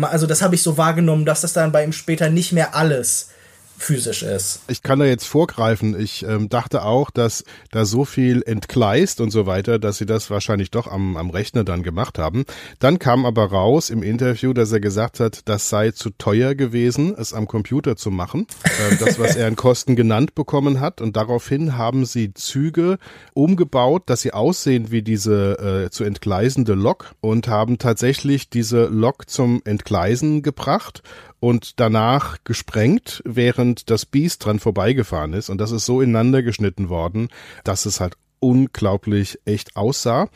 [0.02, 3.31] Also das habe ich so wahrgenommen, dass das dann bei ihm später nicht mehr alles
[3.82, 4.62] physisch ist.
[4.68, 6.00] Ich kann da jetzt vorgreifen.
[6.00, 10.30] Ich ähm, dachte auch, dass da so viel entgleist und so weiter, dass sie das
[10.30, 12.46] wahrscheinlich doch am, am Rechner dann gemacht haben.
[12.80, 17.16] Dann kam aber raus im Interview, dass er gesagt hat, das sei zu teuer gewesen,
[17.18, 18.48] es am Computer zu machen.
[18.64, 21.02] Äh, das, was er in Kosten genannt bekommen hat.
[21.02, 22.98] Und daraufhin haben sie Züge
[23.34, 29.30] umgebaut, dass sie aussehen wie diese äh, zu entgleisende Lok und haben tatsächlich diese Lok
[29.30, 31.02] zum Entgleisen gebracht
[31.42, 35.50] und danach gesprengt, während das Biest dran vorbeigefahren ist.
[35.50, 37.30] Und das ist so ineinander geschnitten worden,
[37.64, 40.30] dass es halt unglaublich echt aussah.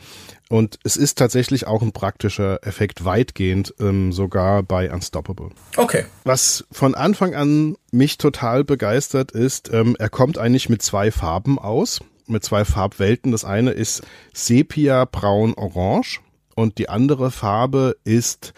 [0.48, 5.50] Und es ist tatsächlich auch ein praktischer Effekt weitgehend, ähm, sogar bei Unstoppable.
[5.76, 6.06] Okay.
[6.24, 11.58] Was von Anfang an mich total begeistert ist, ähm, er kommt eigentlich mit zwei Farben
[11.58, 13.30] aus, mit zwei Farbwelten.
[13.30, 14.02] Das eine ist
[14.34, 16.20] Sepia Braun Orange
[16.56, 18.54] und die andere Farbe ist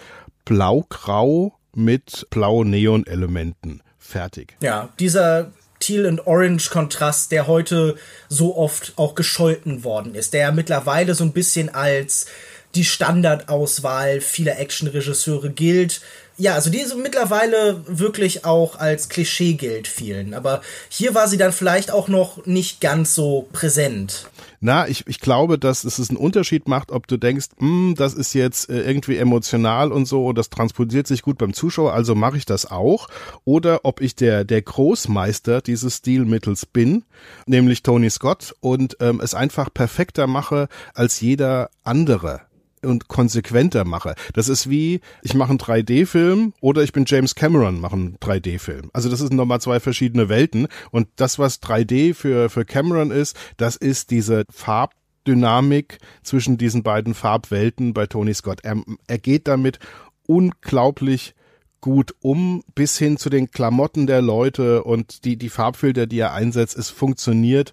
[0.46, 3.83] Blau-Grau mit blau-Neon-Elementen.
[3.98, 4.57] Fertig.
[4.61, 7.96] Ja, dieser Teal and Orange Kontrast, der heute
[8.28, 12.26] so oft auch gescholten worden ist, der ja mittlerweile so ein bisschen als
[12.74, 16.00] die Standardauswahl vieler Actionregisseure gilt.
[16.38, 20.35] Ja, also die so mittlerweile wirklich auch als Klischee gilt vielen.
[20.35, 24.29] Aber hier war sie dann vielleicht auch noch nicht ganz so präsent.
[24.61, 28.35] Na, ich, ich glaube, dass es einen Unterschied macht, ob du denkst, hm, das ist
[28.35, 32.46] jetzt äh, irgendwie emotional und so, das transportiert sich gut beim Zuschauer, also mache ich
[32.46, 33.09] das auch.
[33.44, 37.05] Oder ob ich der, der Großmeister dieses Stilmittels bin,
[37.46, 42.42] nämlich Tony Scott, und ähm, es einfach perfekter mache als jeder andere
[42.83, 44.14] und konsequenter mache.
[44.35, 48.91] Das ist wie, ich mache einen 3D-Film oder ich bin James Cameron, mache einen 3D-Film.
[48.93, 50.69] Also das sind nochmal zwei verschiedene Welten.
[50.91, 57.14] Und das, was 3D für, für Cameron ist, das ist diese Farbdynamik zwischen diesen beiden
[57.14, 58.61] Farbwelten bei Tony Scott.
[58.62, 59.79] Er, er geht damit
[60.27, 61.35] unglaublich
[61.81, 66.33] gut um, bis hin zu den Klamotten der Leute und die, die Farbfilter, die er
[66.33, 66.77] einsetzt.
[66.77, 67.73] Es funktioniert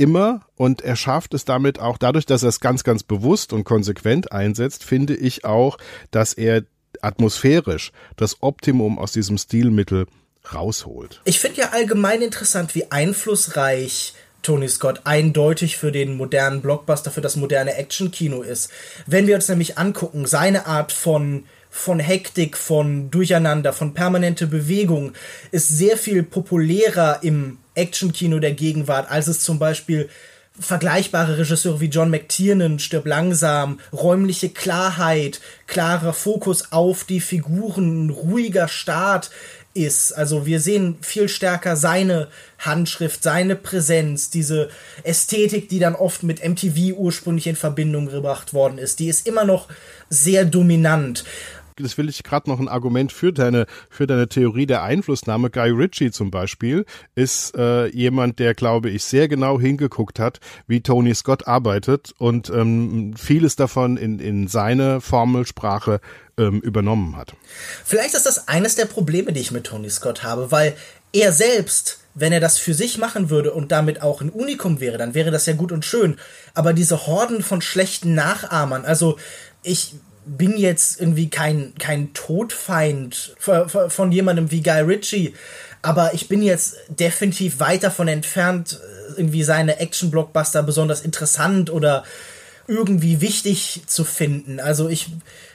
[0.00, 3.64] immer und er schafft es damit auch dadurch, dass er es ganz, ganz bewusst und
[3.64, 5.78] konsequent einsetzt, finde ich auch,
[6.10, 6.64] dass er
[7.02, 10.06] atmosphärisch das Optimum aus diesem Stilmittel
[10.52, 11.20] rausholt.
[11.24, 17.20] Ich finde ja allgemein interessant, wie einflussreich Tony Scott eindeutig für den modernen Blockbuster, für
[17.20, 18.70] das moderne Actionkino ist.
[19.06, 25.12] Wenn wir uns nämlich angucken, seine Art von von Hektik, von Durcheinander, von permanente Bewegung
[25.52, 30.08] ist sehr viel populärer im Actionkino der Gegenwart, als es zum Beispiel
[30.58, 38.68] vergleichbare Regisseure wie John McTiernan, Stirb langsam, räumliche Klarheit, klarer Fokus auf die Figuren, ruhiger
[38.68, 39.30] Start
[39.72, 40.12] ist.
[40.12, 42.28] Also wir sehen viel stärker seine
[42.58, 44.68] Handschrift, seine Präsenz, diese
[45.04, 48.98] Ästhetik, die dann oft mit MTV ursprünglich in Verbindung gebracht worden ist.
[48.98, 49.68] Die ist immer noch
[50.08, 51.24] sehr dominant
[51.76, 55.50] das will ich gerade noch ein Argument für deine, für deine Theorie der Einflussnahme.
[55.50, 60.80] Guy Ritchie zum Beispiel ist äh, jemand, der, glaube ich, sehr genau hingeguckt hat, wie
[60.80, 66.00] Tony Scott arbeitet und ähm, vieles davon in, in seine Formelsprache
[66.38, 67.34] ähm, übernommen hat.
[67.84, 70.76] Vielleicht ist das eines der Probleme, die ich mit Tony Scott habe, weil
[71.12, 74.98] er selbst wenn er das für sich machen würde und damit auch ein Unikum wäre,
[74.98, 76.18] dann wäre das ja gut und schön.
[76.54, 79.16] Aber diese Horden von schlechten Nachahmern, also
[79.62, 79.94] ich
[80.36, 85.34] bin jetzt irgendwie kein, kein Todfeind von jemandem wie Guy Ritchie,
[85.82, 88.80] aber ich bin jetzt definitiv weit davon entfernt,
[89.16, 92.04] irgendwie seine Action-Blockbuster besonders interessant oder
[92.68, 94.60] irgendwie wichtig zu finden.
[94.60, 95.08] Also ich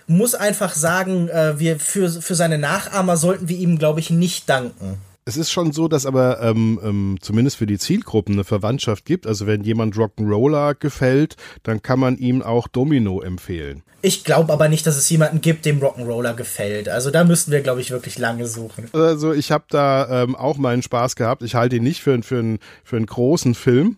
[0.07, 4.49] muss einfach sagen, äh, wir für, für seine Nachahmer sollten wir ihm, glaube ich, nicht
[4.49, 4.99] danken.
[5.27, 9.25] Es ist schon so, dass aber ähm, ähm, zumindest für die Zielgruppen eine Verwandtschaft gibt.
[9.25, 13.81] Also wenn jemand Rock'n'Roller gefällt, dann kann man ihm auch Domino empfehlen.
[14.03, 16.89] Ich glaube aber nicht, dass es jemanden gibt, dem Rock'n'Roller gefällt.
[16.89, 18.87] Also da müssten wir, glaube ich, wirklich lange suchen.
[18.93, 21.41] Also ich habe da ähm, auch meinen Spaß gehabt.
[21.41, 23.97] Ich halte ihn nicht für, für, für einen großen Film,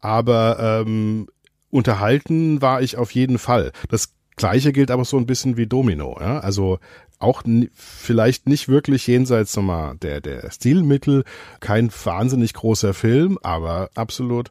[0.00, 1.28] aber ähm,
[1.70, 3.70] unterhalten war ich auf jeden Fall.
[3.90, 6.16] Das Gleiche gilt aber so ein bisschen wie Domino.
[6.18, 6.40] Ja?
[6.40, 6.78] Also
[7.18, 7.42] auch
[7.74, 11.24] vielleicht nicht wirklich jenseits nochmal der, der Stilmittel,
[11.60, 14.50] kein wahnsinnig großer Film, aber absolut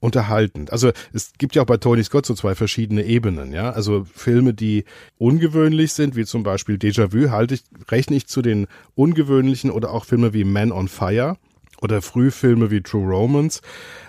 [0.00, 0.72] unterhaltend.
[0.72, 3.70] Also es gibt ja auch bei Tony Scott so zwei verschiedene Ebenen, ja.
[3.70, 4.84] Also Filme, die
[5.18, 10.04] ungewöhnlich sind, wie zum Beispiel Déjà-vu, halte ich, rechne ich zu den ungewöhnlichen oder auch
[10.04, 11.36] Filme wie Man on Fire
[11.80, 13.60] oder Frühfilme wie True Romance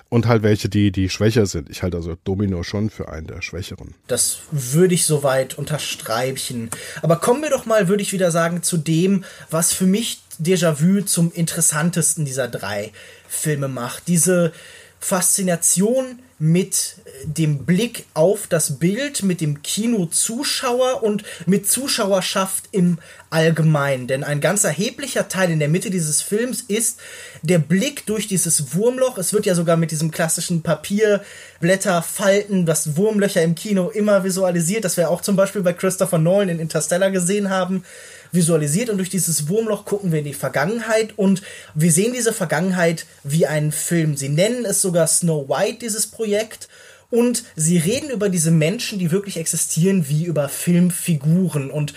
[0.10, 1.70] und halt welche, die, die schwächer sind.
[1.70, 3.94] Ich halte also Domino schon für einen der schwächeren.
[4.08, 6.70] Das würde ich soweit unterstreichen.
[7.02, 11.02] Aber kommen wir doch mal, würde ich wieder sagen, zu dem, was für mich Déjà-vu
[11.02, 12.92] zum interessantesten dieser drei
[13.28, 14.08] Filme macht.
[14.08, 14.54] Diese
[15.00, 22.98] Faszination mit dem Blick auf das Bild, mit dem Kinozuschauer und mit Zuschauerschaft im
[23.30, 24.08] Allgemeinen.
[24.08, 27.02] Denn ein ganz erheblicher Teil in der Mitte dieses Films ist
[27.42, 29.18] der Blick durch dieses Wurmloch.
[29.18, 34.96] Es wird ja sogar mit diesem klassischen Papierblätterfalten, das Wurmlöcher im Kino immer visualisiert, das
[34.96, 37.84] wir auch zum Beispiel bei Christopher Nolan in Interstellar gesehen haben
[38.32, 41.42] visualisiert und durch dieses Wurmloch gucken wir in die Vergangenheit und
[41.74, 44.16] wir sehen diese Vergangenheit wie einen Film.
[44.18, 46.68] Sie nennen es sogar Snow White, dieses Projekt.
[47.12, 51.72] Und sie reden über diese Menschen, die wirklich existieren, wie über Filmfiguren.
[51.72, 51.96] Und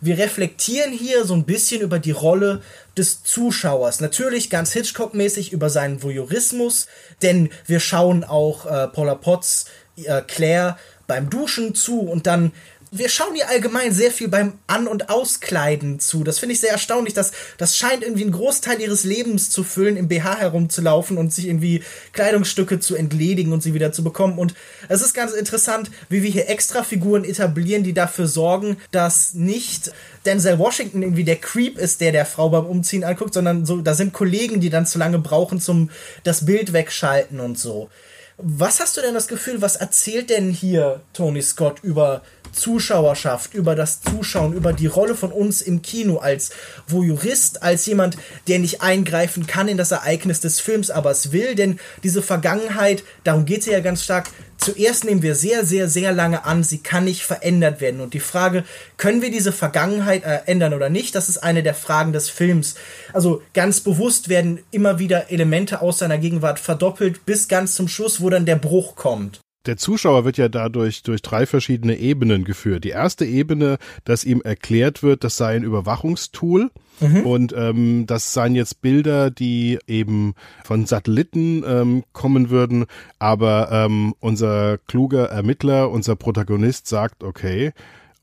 [0.00, 2.60] wir reflektieren hier so ein bisschen über die Rolle
[2.96, 4.00] des Zuschauers.
[4.00, 6.88] Natürlich ganz Hitchcock-mäßig über seinen Voyeurismus,
[7.22, 12.52] denn wir schauen auch äh, Paula Potts, äh, Claire beim Duschen zu und dann
[12.96, 16.22] wir schauen ihr allgemein sehr viel beim An- und Auskleiden zu.
[16.22, 17.12] Das finde ich sehr erstaunlich.
[17.12, 21.48] dass das scheint irgendwie einen Großteil ihres Lebens zu füllen, im BH herumzulaufen und sich
[21.48, 24.38] irgendwie Kleidungsstücke zu entledigen und sie wieder zu bekommen.
[24.38, 24.54] Und
[24.88, 29.90] es ist ganz interessant, wie wir hier extra Figuren etablieren, die dafür sorgen, dass nicht
[30.24, 33.94] Denzel Washington irgendwie der Creep ist, der der Frau beim Umziehen anguckt, sondern so, da
[33.94, 35.90] sind Kollegen, die dann zu lange brauchen zum
[36.22, 37.90] das Bild wegschalten und so.
[38.36, 42.22] Was hast du denn das Gefühl, was erzählt denn hier Tony Scott über
[42.54, 46.50] Zuschauerschaft, über das Zuschauen, über die Rolle von uns im Kino als
[46.86, 48.16] Voyeurist, als jemand,
[48.48, 53.04] der nicht eingreifen kann in das Ereignis des Films, aber es will, denn diese Vergangenheit,
[53.24, 56.78] darum geht es ja ganz stark, zuerst nehmen wir sehr, sehr, sehr lange an, sie
[56.78, 58.00] kann nicht verändert werden.
[58.00, 58.64] Und die Frage,
[58.96, 62.74] können wir diese Vergangenheit äh, ändern oder nicht, das ist eine der Fragen des Films.
[63.12, 68.20] Also ganz bewusst werden immer wieder Elemente aus seiner Gegenwart verdoppelt, bis ganz zum Schluss,
[68.20, 72.84] wo dann der Bruch kommt der Zuschauer wird ja dadurch durch drei verschiedene Ebenen geführt.
[72.84, 76.70] Die erste Ebene, dass ihm erklärt wird, das sei ein Überwachungstool.
[77.00, 77.26] Mhm.
[77.26, 82.86] Und ähm, das seien jetzt Bilder, die eben von Satelliten ähm, kommen würden.
[83.18, 87.72] Aber ähm, unser kluger Ermittler, unser Protagonist sagt, okay,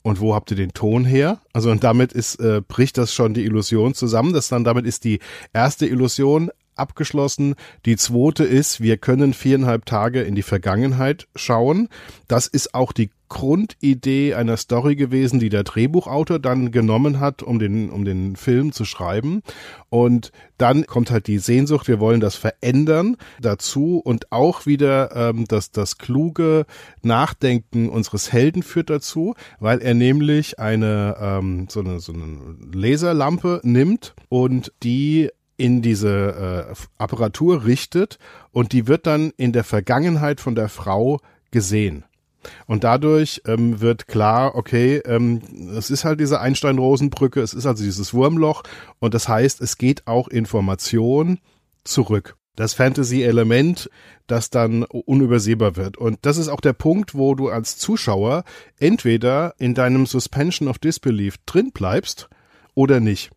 [0.04, 1.40] und wo habt ihr den Ton her?
[1.54, 4.34] Also und damit ist äh, bricht das schon die Illusion zusammen.
[4.34, 5.20] Das dann damit ist die
[5.54, 6.50] erste Illusion
[6.82, 7.56] abgeschlossen.
[7.86, 11.88] Die zweite ist, wir können viereinhalb Tage in die Vergangenheit schauen.
[12.28, 17.60] Das ist auch die Grundidee einer Story gewesen, die der Drehbuchautor dann genommen hat, um
[17.60, 19.42] den, um den Film zu schreiben.
[19.90, 25.46] Und dann kommt halt die Sehnsucht, wir wollen das verändern dazu und auch wieder ähm,
[25.48, 26.66] das, das kluge
[27.04, 33.62] Nachdenken unseres Helden führt dazu, weil er nämlich eine, ähm, so, eine so eine Laserlampe
[33.64, 35.30] nimmt und die
[35.62, 38.18] in diese äh, Apparatur richtet
[38.52, 41.20] und die wird dann in der Vergangenheit von der Frau
[41.52, 42.04] gesehen.
[42.66, 45.42] Und dadurch ähm, wird klar, okay, ähm,
[45.78, 48.64] es ist halt diese Einstein-Rosen-Brücke, es ist also dieses Wurmloch
[48.98, 51.38] und das heißt, es geht auch Information
[51.84, 52.36] zurück.
[52.56, 53.92] Das Fantasy-Element,
[54.26, 55.98] das dann unübersehbar wird.
[55.98, 58.46] Und das ist auch der Punkt, wo du als Zuschauer
[58.80, 62.30] entweder in deinem Suspension of Disbelief drin bleibst
[62.74, 63.30] oder nicht.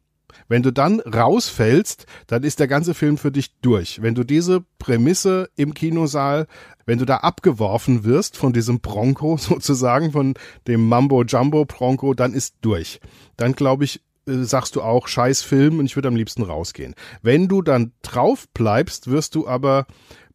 [0.49, 4.03] Wenn du dann rausfällst, dann ist der ganze Film für dich durch.
[4.03, 6.47] Wenn du diese Prämisse im Kinosaal,
[6.87, 10.35] wenn du da abgeworfen wirst von diesem Bronco sozusagen, von
[10.67, 13.01] dem Mambo Jumbo Bronco, dann ist durch.
[13.37, 16.95] Dann glaube ich, äh, sagst du auch scheiß Film und ich würde am liebsten rausgehen.
[17.23, 19.87] Wenn du dann drauf bleibst, wirst du aber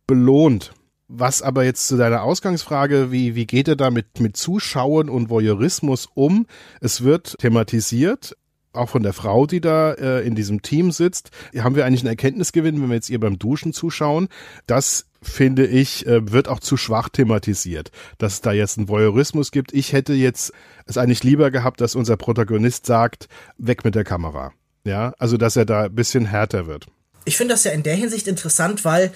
[0.07, 0.73] belohnt.
[1.11, 5.31] Was aber jetzt zu deiner Ausgangsfrage, wie, wie geht er da mit, mit Zuschauen und
[5.31, 6.45] Voyeurismus um?
[6.81, 8.37] Es wird thematisiert,
[8.79, 12.09] auch von der Frau, die da äh, in diesem Team sitzt, haben wir eigentlich einen
[12.09, 14.27] Erkenntnisgewinn, wenn wir jetzt ihr beim Duschen zuschauen.
[14.67, 19.51] Das finde ich, äh, wird auch zu schwach thematisiert, dass es da jetzt einen Voyeurismus
[19.51, 19.73] gibt.
[19.73, 20.53] Ich hätte jetzt
[20.85, 24.53] es eigentlich lieber gehabt, dass unser Protagonist sagt, weg mit der Kamera.
[24.85, 26.87] Ja, also dass er da ein bisschen härter wird.
[27.25, 29.11] Ich finde das ja in der Hinsicht interessant, weil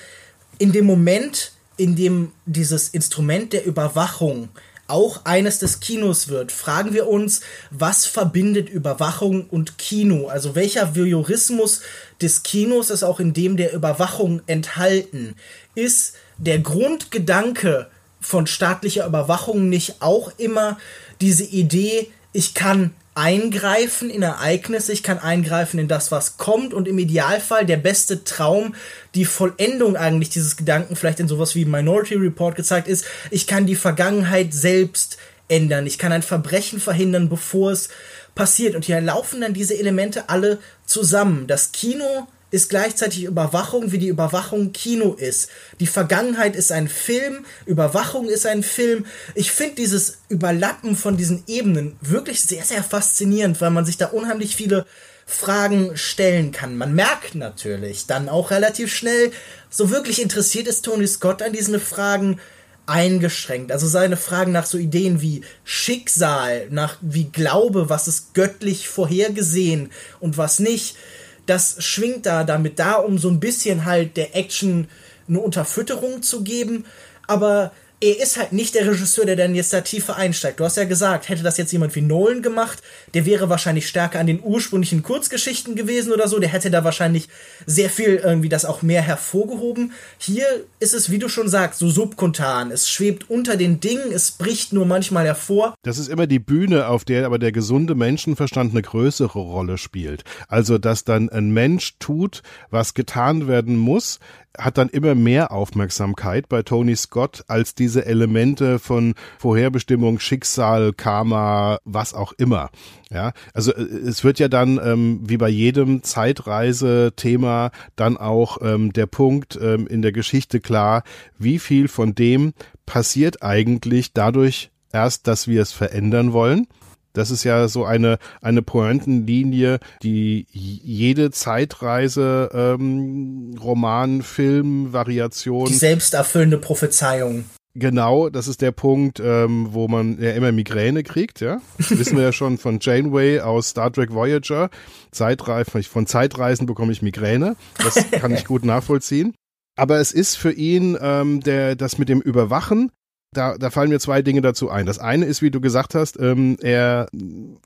[0.60, 4.50] in dem Moment, in dem dieses Instrument der Überwachung
[4.88, 7.42] auch eines des Kinos wird, fragen wir uns,
[7.72, 10.28] was verbindet Überwachung und Kino?
[10.28, 11.82] Also welcher Voyeurismus
[12.22, 15.36] des Kinos ist auch in dem der Überwachung enthalten?
[15.74, 20.78] Ist der Grundgedanke von staatlicher Überwachung nicht auch immer
[21.22, 26.88] diese Idee, ich kann eingreifen in Ereignisse, ich kann eingreifen in das, was kommt und
[26.88, 28.76] im Idealfall der beste Traum,
[29.16, 33.66] die Vollendung eigentlich dieses Gedanken vielleicht in sowas wie Minority Report gezeigt ist, ich kann
[33.66, 37.90] die Vergangenheit selbst ändern, ich kann ein Verbrechen verhindern, bevor es
[38.36, 38.76] passiert.
[38.76, 41.48] Und hier laufen dann diese Elemente alle zusammen.
[41.48, 45.50] Das Kino ist gleichzeitig Überwachung, wie die Überwachung Kino ist.
[45.80, 49.08] Die Vergangenheit ist ein Film, Überwachung ist ein Film.
[49.34, 54.06] Ich finde dieses Überlappen von diesen Ebenen wirklich sehr, sehr faszinierend, weil man sich da
[54.06, 54.86] unheimlich viele
[55.26, 56.78] Fragen stellen kann.
[56.78, 59.32] Man merkt natürlich dann auch relativ schnell,
[59.72, 62.40] so wirklich interessiert ist Tony Scott an diesen Fragen
[62.86, 63.72] eingeschränkt.
[63.72, 69.92] Also seine Fragen nach so Ideen wie Schicksal, nach wie Glaube, was ist göttlich vorhergesehen
[70.20, 70.96] und was nicht
[71.46, 74.88] das schwingt da damit da, um so ein bisschen halt der Action
[75.28, 76.86] eine Unterfütterung zu geben.
[77.28, 77.72] Aber
[78.04, 80.60] er ist halt nicht der Regisseur, der dann jetzt da tiefer einsteigt.
[80.60, 84.20] Du hast ja gesagt, hätte das jetzt jemand wie Nolan gemacht, der wäre wahrscheinlich stärker
[84.20, 86.38] an den ursprünglichen Kurzgeschichten gewesen oder so.
[86.38, 87.30] Der hätte da wahrscheinlich
[87.66, 89.94] sehr viel irgendwie das auch mehr hervorgehoben.
[90.18, 90.46] Hier
[90.82, 92.72] ist es, wie du schon sagst, so subkontan.
[92.72, 95.74] Es schwebt unter den Dingen, es bricht nur manchmal hervor.
[95.84, 100.26] Das ist immer die Bühne, auf der aber der gesunde Menschenverstand eine größere Rolle spielt.
[100.50, 104.20] Also, dass dann ein Mensch tut, was getan werden muss,
[104.58, 111.80] hat dann immer mehr Aufmerksamkeit bei Tony Scott als diese Elemente von Vorherbestimmung, Schicksal, Karma,
[111.86, 112.70] was auch immer.
[113.10, 118.94] Ja, also äh, es wird ja dann ähm, wie bei jedem Zeitreise-Thema dann auch ähm,
[118.94, 121.04] der Punkt ähm, in der Geschichte klar,
[121.38, 122.54] wie viel von dem
[122.86, 126.68] passiert eigentlich dadurch erst, dass wir es verändern wollen
[127.14, 135.68] Das ist ja so eine, eine Pointenlinie, die jede Zeitreise, ähm, Roman, Film, Variation.
[135.68, 137.46] Die selbsterfüllende Prophezeiung.
[137.76, 141.60] Genau, das ist der Punkt, ähm, wo man ja immer Migräne kriegt, ja.
[141.78, 144.70] Das wissen wir ja schon von Janeway aus Star Trek Voyager.
[145.12, 147.56] Zeitreisen, von Zeitreisen bekomme ich Migräne.
[147.78, 149.34] Das kann ich gut nachvollziehen.
[149.76, 152.92] Aber es ist für ihn ähm, der, das mit dem Überwachen,
[153.34, 154.86] da, da fallen mir zwei Dinge dazu ein.
[154.86, 157.08] Das eine ist, wie du gesagt hast, ähm, er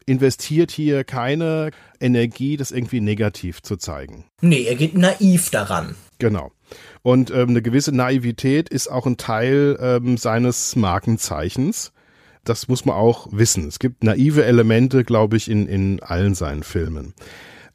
[0.06, 4.26] investiert hier keine Energie, das irgendwie negativ zu zeigen.
[4.42, 5.96] Nee, er geht naiv daran.
[6.20, 6.52] Genau.
[7.04, 11.92] Und ähm, eine gewisse Naivität ist auch ein Teil ähm, seines Markenzeichens.
[12.44, 13.68] Das muss man auch wissen.
[13.68, 17.14] Es gibt naive Elemente, glaube ich, in, in allen seinen Filmen.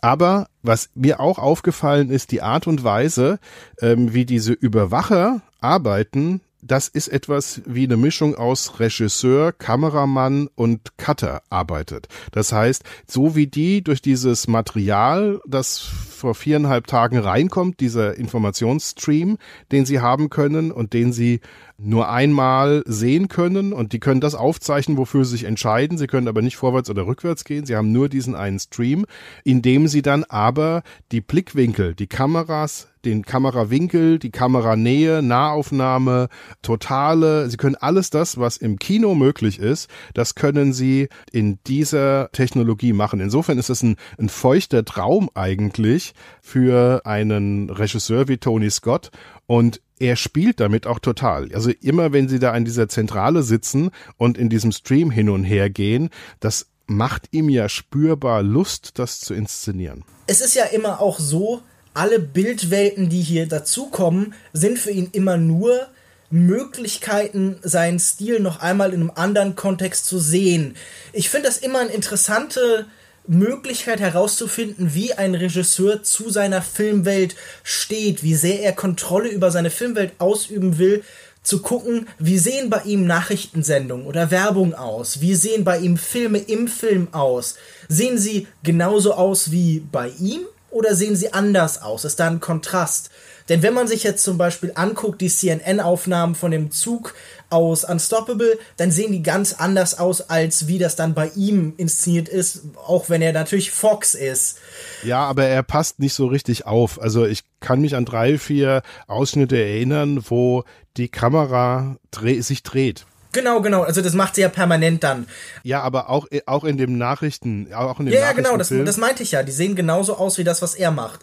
[0.01, 3.39] Aber was mir auch aufgefallen ist, die Art und Weise,
[3.81, 10.97] ähm, wie diese Überwacher arbeiten, das ist etwas wie eine Mischung aus Regisseur, Kameramann und
[10.97, 12.07] Cutter arbeitet.
[12.31, 19.39] Das heißt, so wie die durch dieses Material, das vor viereinhalb Tagen reinkommt, dieser Informationsstream,
[19.73, 21.41] den sie haben können und den sie
[21.85, 25.99] nur einmal sehen können und die können das aufzeichnen, wofür sie sich entscheiden.
[25.99, 27.67] Sie können aber nicht vorwärts oder rückwärts gehen.
[27.67, 29.05] Sie haben nur diesen einen Stream,
[29.45, 36.29] in dem sie dann aber die Blickwinkel, die Kameras, den Kamerawinkel, die Kameranähe, Nahaufnahme,
[36.63, 42.31] totale, sie können alles das, was im Kino möglich ist, das können sie in dieser
[42.33, 43.21] Technologie machen.
[43.21, 49.11] Insofern ist es ein, ein feuchter Traum eigentlich für einen Regisseur wie Tony Scott
[49.47, 51.53] und er spielt damit auch total.
[51.55, 55.45] Also immer wenn sie da an dieser Zentrale sitzen und in diesem Stream hin und
[55.45, 60.05] her gehen, das macht ihm ja spürbar Lust, das zu inszenieren.
[60.27, 61.63] Es ist ja immer auch so,
[61.95, 65.89] alle Bildwelten, die hier dazukommen, sind für ihn immer nur
[66.31, 70.75] Möglichkeiten, seinen Stil noch einmal in einem anderen Kontext zu sehen.
[71.13, 72.87] Ich finde das immer eine interessante
[73.27, 79.71] Möglichkeit herauszufinden, wie ein Regisseur zu seiner Filmwelt steht, wie sehr er Kontrolle über seine
[79.71, 81.05] Filmwelt ausüben will,
[81.43, 86.39] zu gucken, wie sehen bei ihm Nachrichtensendungen oder Werbung aus, wie sehen bei ihm Filme
[86.39, 87.57] im Film aus,
[87.89, 92.41] sehen sie genauso aus wie bei ihm oder sehen sie anders aus, ist da ein
[92.41, 93.11] Kontrast.
[93.49, 97.15] Denn wenn man sich jetzt zum Beispiel anguckt, die CNN-Aufnahmen von dem Zug
[97.53, 102.29] aus Unstoppable, dann sehen die ganz anders aus, als wie das dann bei ihm inszeniert
[102.29, 104.59] ist, auch wenn er natürlich Fox ist.
[105.05, 107.01] Ja, aber er passt nicht so richtig auf.
[107.01, 110.65] Also ich kann mich an drei, vier Ausschnitte erinnern, wo
[110.97, 113.07] die Kamera dreh sich dreht.
[113.33, 113.83] Genau, genau.
[113.83, 115.27] Also das macht sie ja permanent dann.
[115.63, 118.97] Ja, aber auch, auch in dem Nachrichten, auch in dem Ja, ja genau, das, das
[118.99, 119.43] meinte ich ja.
[119.43, 121.21] Die sehen genauso aus wie das, was er macht.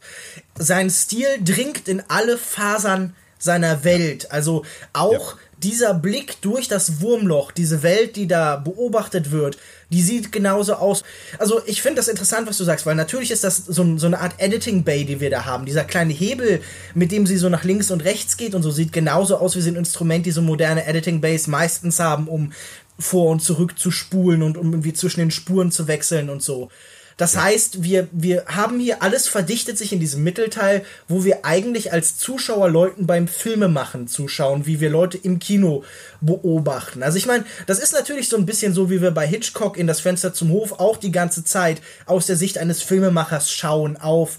[0.58, 4.32] Sein Stil dringt in alle Fasern seiner Welt.
[4.32, 9.58] Also auch ja dieser Blick durch das Wurmloch, diese Welt, die da beobachtet wird,
[9.90, 11.04] die sieht genauso aus.
[11.38, 14.20] Also ich finde das interessant, was du sagst, weil natürlich ist das so, so eine
[14.20, 15.66] Art Editing Bay, die wir da haben.
[15.66, 16.62] Dieser kleine Hebel,
[16.94, 19.62] mit dem sie so nach links und rechts geht und so sieht genauso aus wie
[19.62, 22.54] so ein Instrument, die so moderne Editing Bays meistens haben, um
[22.98, 26.70] vor und zurück zu spulen und um irgendwie zwischen den Spuren zu wechseln und so.
[27.20, 27.44] Das ja.
[27.44, 32.18] heißt, wir, wir haben hier alles verdichtet sich in diesem Mittelteil, wo wir eigentlich als
[32.18, 35.84] Zuschauer Leuten beim Filmemachen zuschauen, wie wir Leute im Kino
[36.22, 37.04] beobachten.
[37.04, 39.88] Also ich meine, das ist natürlich so ein bisschen so, wie wir bei Hitchcock in
[39.88, 44.38] das Fenster zum Hof auch die ganze Zeit aus der Sicht eines Filmemachers schauen auf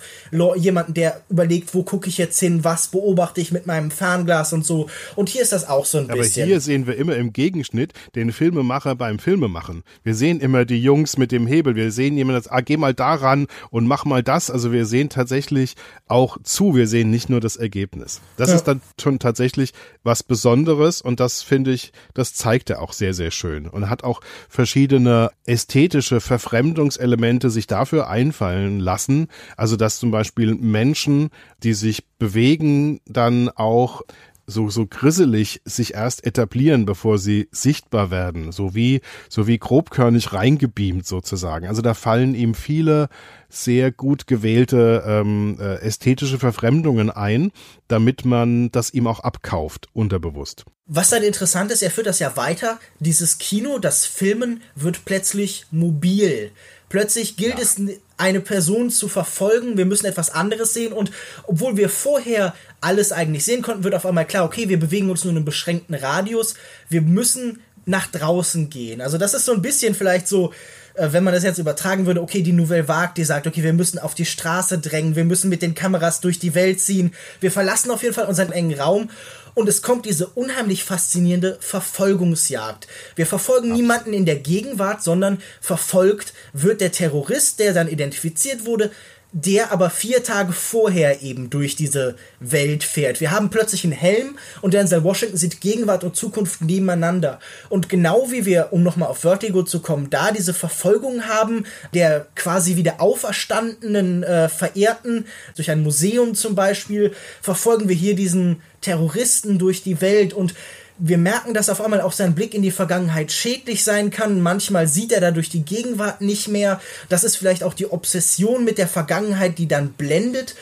[0.57, 4.65] jemanden, der überlegt, wo gucke ich jetzt hin, was beobachte ich mit meinem Fernglas und
[4.65, 4.89] so.
[5.17, 6.43] Und hier ist das auch so ein bisschen.
[6.43, 9.83] Aber hier sehen wir immer im Gegenschnitt den Filmemacher beim Filmemachen.
[10.03, 11.75] Wir sehen immer die Jungs mit dem Hebel.
[11.75, 14.51] Wir sehen jemanden, das, ah, geh mal daran und mach mal das.
[14.51, 15.75] Also wir sehen tatsächlich
[16.07, 16.75] auch zu.
[16.75, 18.21] Wir sehen nicht nur das Ergebnis.
[18.37, 18.57] Das ja.
[18.57, 19.73] ist dann schon tatsächlich
[20.03, 24.05] was Besonderes und das finde ich, das zeigt er auch sehr, sehr schön und hat
[24.05, 29.29] auch verschiedene ästhetische Verfremdungselemente sich dafür einfallen lassen.
[29.57, 31.31] Also dass zum Beispiel Menschen,
[31.63, 34.03] die sich bewegen, dann auch
[34.51, 40.33] so, so grisselig sich erst etablieren, bevor sie sichtbar werden, so wie, so wie grobkörnig
[40.33, 41.67] reingebeamt sozusagen.
[41.67, 43.09] Also da fallen ihm viele
[43.49, 47.51] sehr gut gewählte ähm, äh, ästhetische Verfremdungen ein,
[47.89, 50.65] damit man das ihm auch abkauft, unterbewusst.
[50.87, 52.79] Was dann interessant ist, er führt das ja weiter.
[52.99, 56.51] Dieses Kino, das Filmen wird plötzlich mobil.
[56.89, 57.63] Plötzlich gilt ja.
[57.63, 57.81] es,
[58.17, 59.79] eine Person zu verfolgen.
[59.79, 60.93] Wir müssen etwas anderes sehen.
[60.93, 61.11] Und
[61.45, 65.25] obwohl wir vorher alles eigentlich sehen konnten, wird auf einmal klar, okay, wir bewegen uns
[65.25, 66.55] nur in einem beschränkten Radius.
[66.89, 69.01] Wir müssen nach draußen gehen.
[69.01, 70.53] Also das ist so ein bisschen vielleicht so
[70.95, 73.73] äh, wenn man das jetzt übertragen würde, okay, die Nouvelle Vague, die sagt, okay, wir
[73.73, 77.51] müssen auf die Straße drängen, wir müssen mit den Kameras durch die Welt ziehen, wir
[77.51, 79.11] verlassen auf jeden Fall unseren engen Raum
[79.55, 82.87] und es kommt diese unheimlich faszinierende Verfolgungsjagd.
[83.17, 88.91] Wir verfolgen niemanden in der Gegenwart, sondern verfolgt wird der Terrorist, der dann identifiziert wurde,
[89.33, 93.21] der aber vier Tage vorher eben durch diese Welt fährt.
[93.21, 97.39] Wir haben plötzlich einen Helm und Denzel Washington sieht Gegenwart und Zukunft nebeneinander.
[97.69, 101.65] Und genau wie wir, um nochmal auf Vertigo zu kommen, da diese Verfolgung haben,
[101.95, 108.61] der quasi wieder auferstandenen äh, Verehrten, durch ein Museum zum Beispiel, verfolgen wir hier diesen
[108.81, 110.55] Terroristen durch die Welt und
[111.03, 114.41] wir merken, dass auf einmal auch sein Blick in die Vergangenheit schädlich sein kann.
[114.41, 116.81] Manchmal sieht er dadurch die Gegenwart nicht mehr.
[117.09, 120.55] Das ist vielleicht auch die Obsession mit der Vergangenheit, die dann blendet.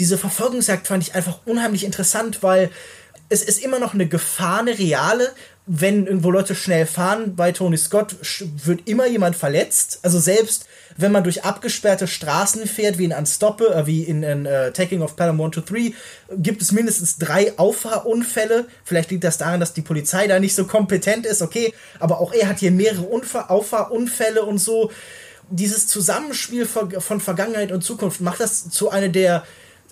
[0.00, 2.70] Diese Verfolgungsjagd fand ich einfach unheimlich interessant, weil
[3.28, 5.32] es ist immer noch eine Gefahr, eine reale.
[5.68, 8.14] Wenn irgendwo Leute schnell fahren, bei Tony Scott
[8.64, 9.98] wird immer jemand verletzt.
[10.02, 10.66] Also selbst
[10.96, 15.02] wenn man durch abgesperrte Straßen fährt, wie in Unstoppe, äh, wie in, in uh, Taking
[15.02, 15.92] of Pelham 1 to 3,
[16.36, 18.66] gibt es mindestens drei Auffahrunfälle.
[18.84, 22.32] Vielleicht liegt das daran, dass die Polizei da nicht so kompetent ist, okay, aber auch
[22.32, 24.90] er hat hier mehrere Unfall Auffahrunfälle und so.
[25.48, 29.44] Dieses Zusammenspiel von Vergangenheit und Zukunft macht das zu einer der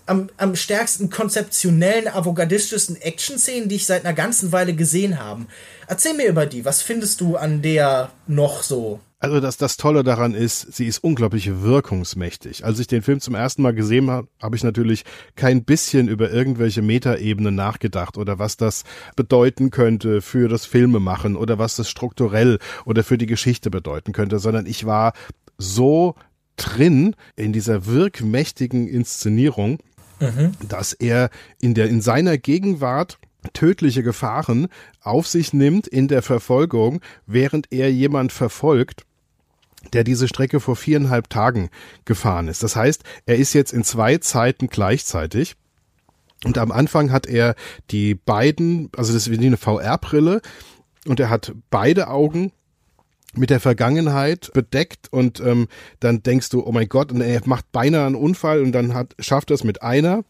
[0.06, 5.46] am, am stärksten konzeptionellen, avantgardistischsten Action-Szenen, die ich seit einer ganzen Weile gesehen habe.
[5.86, 6.64] Erzähl mir über die.
[6.64, 9.00] Was findest du an der noch so?
[9.24, 12.62] Also das, das Tolle daran ist, sie ist unglaublich wirkungsmächtig.
[12.62, 16.30] Als ich den Film zum ersten Mal gesehen habe, habe ich natürlich kein bisschen über
[16.30, 18.84] irgendwelche Metaebenen nachgedacht oder was das
[19.16, 24.38] bedeuten könnte für das Filmemachen oder was das strukturell oder für die Geschichte bedeuten könnte,
[24.38, 25.14] sondern ich war
[25.56, 26.16] so
[26.56, 29.78] drin in dieser wirkmächtigen Inszenierung,
[30.20, 30.52] mhm.
[30.68, 33.18] dass er in der in seiner Gegenwart
[33.52, 34.68] tödliche Gefahren
[35.02, 39.04] auf sich nimmt in der Verfolgung, während er jemand verfolgt,
[39.92, 41.68] der diese Strecke vor viereinhalb Tagen
[42.04, 42.62] gefahren ist.
[42.62, 45.56] Das heißt, er ist jetzt in zwei Zeiten gleichzeitig.
[46.44, 47.54] Und am Anfang hat er
[47.90, 50.40] die beiden, also das ist wie eine VR-Brille,
[51.06, 52.52] und er hat beide Augen
[53.36, 55.68] mit der Vergangenheit bedeckt und ähm,
[56.00, 59.14] dann denkst du, oh mein Gott, und er macht beinahe einen Unfall und dann hat,
[59.18, 60.24] schafft er es mit einer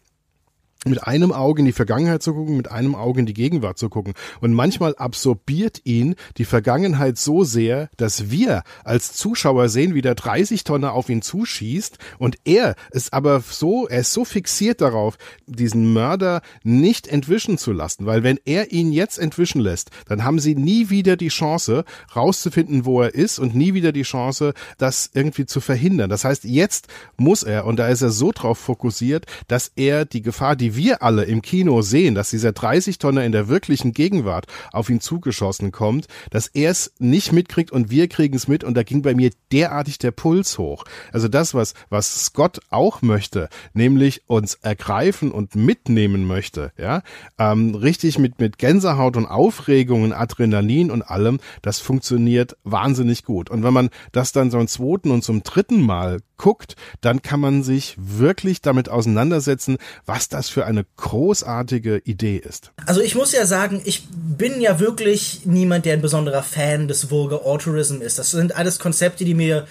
[0.85, 3.89] mit einem Auge in die Vergangenheit zu gucken, mit einem Auge in die Gegenwart zu
[3.89, 4.13] gucken.
[4.41, 10.15] Und manchmal absorbiert ihn die Vergangenheit so sehr, dass wir als Zuschauer sehen, wie der
[10.15, 15.17] 30 Tonner auf ihn zuschießt und er ist aber so, er ist so fixiert darauf,
[15.47, 20.39] diesen Mörder nicht entwischen zu lassen, weil wenn er ihn jetzt entwischen lässt, dann haben
[20.39, 25.09] sie nie wieder die Chance rauszufinden, wo er ist und nie wieder die Chance, das
[25.13, 26.09] irgendwie zu verhindern.
[26.09, 30.21] Das heißt, jetzt muss er, und da ist er so drauf fokussiert, dass er die
[30.21, 34.89] Gefahr, die wir alle im Kino sehen, dass dieser 30-Tonner in der wirklichen Gegenwart auf
[34.89, 38.83] ihn zugeschossen kommt, dass er es nicht mitkriegt und wir kriegen es mit und da
[38.83, 40.83] ging bei mir derartig der Puls hoch.
[41.11, 47.01] Also das, was, was Scott auch möchte, nämlich uns ergreifen und mitnehmen möchte, ja,
[47.37, 53.49] ähm, richtig mit, mit Gänsehaut und Aufregung und Adrenalin und allem, das funktioniert wahnsinnig gut.
[53.49, 57.39] Und wenn man das dann so zum zweiten und zum dritten Mal guckt, dann kann
[57.39, 62.71] man sich wirklich damit auseinandersetzen, was das für eine großartige Idee ist.
[62.85, 67.11] Also ich muss ja sagen, ich bin ja wirklich niemand, der ein besonderer Fan des
[67.11, 68.17] Vulgar Autorism ist.
[68.19, 69.67] Das sind alles Konzepte, die mir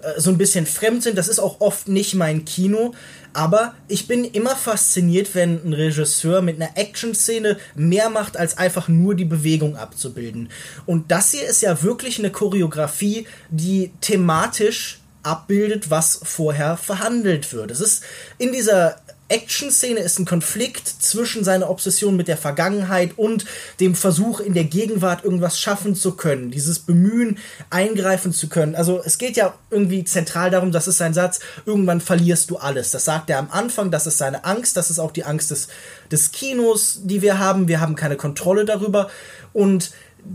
[0.00, 1.18] äh, so ein bisschen fremd sind.
[1.18, 2.94] Das ist auch oft nicht mein Kino.
[3.32, 8.86] Aber ich bin immer fasziniert, wenn ein Regisseur mit einer Action-Szene mehr macht, als einfach
[8.86, 10.50] nur die Bewegung abzubilden.
[10.86, 17.72] Und das hier ist ja wirklich eine Choreografie, die thematisch abbildet, was vorher verhandelt wird.
[17.72, 18.04] Es ist
[18.38, 23.44] in dieser Action-Szene ist ein Konflikt zwischen seiner Obsession mit der Vergangenheit und
[23.78, 28.74] dem Versuch in der Gegenwart irgendwas schaffen zu können, dieses Bemühen eingreifen zu können.
[28.74, 32.90] Also es geht ja irgendwie zentral darum, das ist sein Satz, irgendwann verlierst du alles.
[32.90, 35.68] Das sagt er am Anfang, das ist seine Angst, das ist auch die Angst des,
[36.10, 37.68] des Kinos, die wir haben.
[37.68, 39.10] Wir haben keine Kontrolle darüber
[39.52, 39.90] und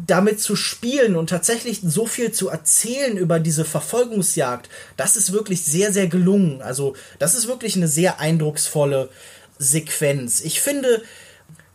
[0.08, 5.64] damit zu spielen und tatsächlich so viel zu erzählen über diese Verfolgungsjagd, das ist wirklich
[5.64, 6.62] sehr, sehr gelungen.
[6.62, 9.10] Also, das ist wirklich eine sehr eindrucksvolle
[9.58, 10.42] Sequenz.
[10.42, 11.02] Ich finde,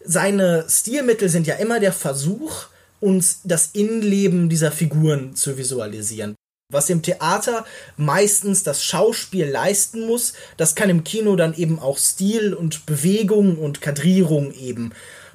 [0.04, 2.66] seine Stilmittel sind ja immer der Versuch,
[3.00, 6.34] uns das Innenleben dieser Figuren zu visualisieren.
[6.70, 7.64] Was im Theater
[7.96, 13.56] meistens das Schauspiel leisten muss, das kann im Kino dann eben auch Stil und Bewegung
[13.56, 14.92] und Kadrierung eben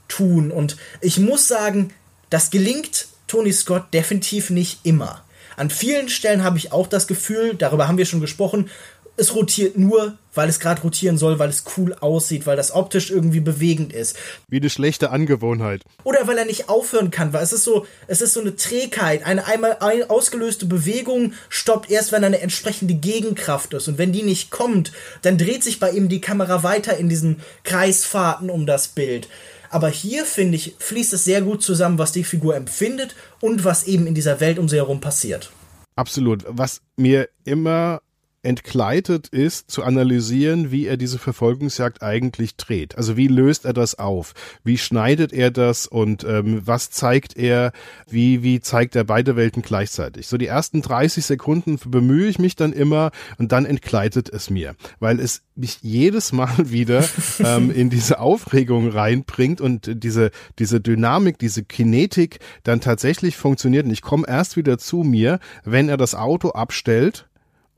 [0.08, 0.52] tun.
[0.52, 1.92] Und ich muss sagen,
[2.34, 5.24] das gelingt Tony Scott definitiv nicht immer.
[5.56, 8.72] An vielen Stellen habe ich auch das Gefühl, darüber haben wir schon gesprochen,
[9.16, 13.12] es rotiert nur, weil es gerade rotieren soll, weil es cool aussieht, weil das optisch
[13.12, 14.18] irgendwie bewegend ist.
[14.48, 15.84] Wie eine schlechte Angewohnheit.
[16.04, 19.24] Oder weil er nicht aufhören kann, weil es ist so, es ist so eine Trägheit.
[19.24, 19.78] Eine einmal
[20.08, 23.88] ausgelöste Bewegung stoppt erst, wenn eine entsprechende Gegenkraft ist.
[23.88, 27.42] Und wenn die nicht kommt, dann dreht sich bei ihm die Kamera weiter in diesen
[27.64, 29.28] Kreisfahrten um das Bild.
[29.74, 33.88] Aber hier, finde ich, fließt es sehr gut zusammen, was die Figur empfindet und was
[33.88, 35.52] eben in dieser Welt um sie herum passiert.
[35.96, 36.46] Absolut.
[36.48, 38.00] Was mir immer
[38.44, 42.98] entgleitet ist, zu analysieren, wie er diese Verfolgungsjagd eigentlich dreht.
[42.98, 44.34] Also wie löst er das auf?
[44.64, 47.72] Wie schneidet er das und ähm, was zeigt er?
[48.08, 50.28] Wie, wie zeigt er beide Welten gleichzeitig?
[50.28, 54.76] So die ersten 30 Sekunden bemühe ich mich dann immer und dann entgleitet es mir,
[55.00, 57.06] weil es mich jedes Mal wieder
[57.40, 63.86] ähm, in diese Aufregung reinbringt und diese, diese Dynamik, diese Kinetik dann tatsächlich funktioniert.
[63.86, 67.28] Und ich komme erst wieder zu mir, wenn er das Auto abstellt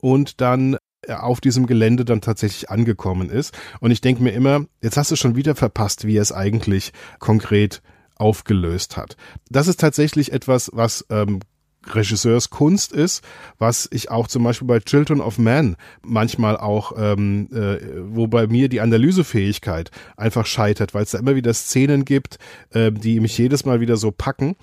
[0.05, 0.77] und dann
[1.07, 3.57] äh, auf diesem Gelände dann tatsächlich angekommen ist.
[3.79, 6.93] Und ich denke mir immer, jetzt hast du schon wieder verpasst, wie er es eigentlich
[7.17, 7.81] konkret
[8.17, 9.17] aufgelöst hat.
[9.49, 11.39] Das ist tatsächlich etwas, was ähm,
[11.87, 13.23] Regisseurskunst ist,
[13.57, 18.45] was ich auch zum Beispiel bei Children of Man manchmal auch, ähm, äh, wo bei
[18.45, 22.37] mir die Analysefähigkeit einfach scheitert, weil es da immer wieder Szenen gibt,
[22.69, 24.55] äh, die mich jedes Mal wieder so packen,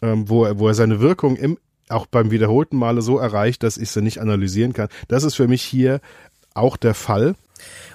[0.00, 1.58] ähm, wo, er, wo er seine Wirkung im,
[1.88, 4.88] auch beim wiederholten Male so erreicht, dass ich sie nicht analysieren kann.
[5.08, 6.00] Das ist für mich hier
[6.54, 7.34] auch der Fall.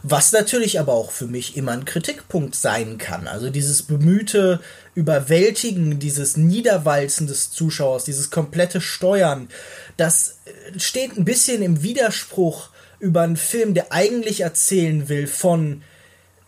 [0.04, 3.28] Was natürlich aber auch für mich immer ein Kritikpunkt sein kann.
[3.28, 4.60] Also dieses bemühte
[4.96, 9.50] Überwältigen, dieses Niederwalzen des Zuschauers, dieses komplette Steuern,
[9.98, 10.40] das
[10.78, 12.70] steht ein bisschen im Widerspruch
[13.00, 15.84] über einen Film, der eigentlich erzählen will von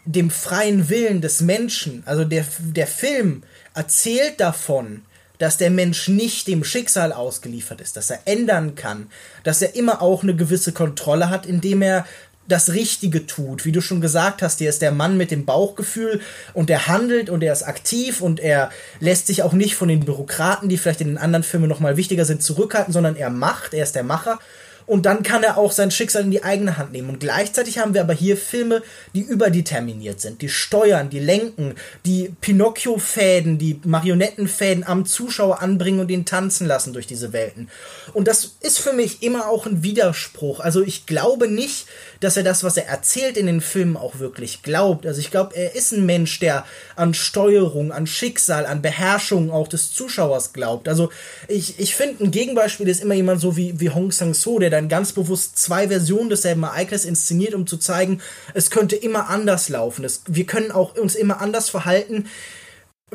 [0.06, 2.04] dem freien Willen des Menschen.
[2.06, 5.04] Also der, der Film erzählt davon,
[5.38, 9.08] dass der Mensch nicht dem Schicksal ausgeliefert ist, dass er ändern kann,
[9.44, 12.06] dass er immer auch eine gewisse Kontrolle hat, indem er
[12.48, 13.66] das Richtige tut.
[13.66, 16.22] Wie du schon gesagt hast, hier ist der Mann mit dem Bauchgefühl
[16.54, 18.70] und er handelt und er ist aktiv und er
[19.00, 22.26] lässt sich auch nicht von den Bürokraten, die vielleicht in den anderen Filmen nochmal wichtiger
[22.26, 24.40] sind, zurückhalten, sondern er macht, er ist der Macher
[24.86, 27.10] und dann kann er auch sein Schicksal in die eigene Hand nehmen.
[27.10, 28.82] Und gleichzeitig haben wir aber hier Filme,
[29.14, 31.76] die überdeterminiert sind, die steuern, die lenken,
[32.06, 37.70] die Pinocchio-Fäden, die Marionettenfäden am Zuschauer anbringen und ihn tanzen lassen durch diese Welten.
[38.14, 40.60] Und das ist für mich immer auch ein Widerspruch.
[40.60, 41.88] Also ich glaube nicht,
[42.24, 45.06] dass er das, was er erzählt in den Filmen, auch wirklich glaubt.
[45.06, 46.66] Also ich glaube, er ist ein Mensch, der
[46.96, 50.88] an Steuerung, an Schicksal, an Beherrschung auch des Zuschauers glaubt.
[50.88, 51.10] Also
[51.48, 54.90] ich, ich finde, ein Gegenbeispiel ist immer jemand so wie, wie Hong Sang-so, der dann
[54.90, 58.22] ganz bewusst zwei Versionen desselben Ereignisses inszeniert, um zu zeigen,
[58.54, 60.06] es könnte immer anders laufen.
[60.06, 62.26] Es, wir können auch uns immer anders verhalten.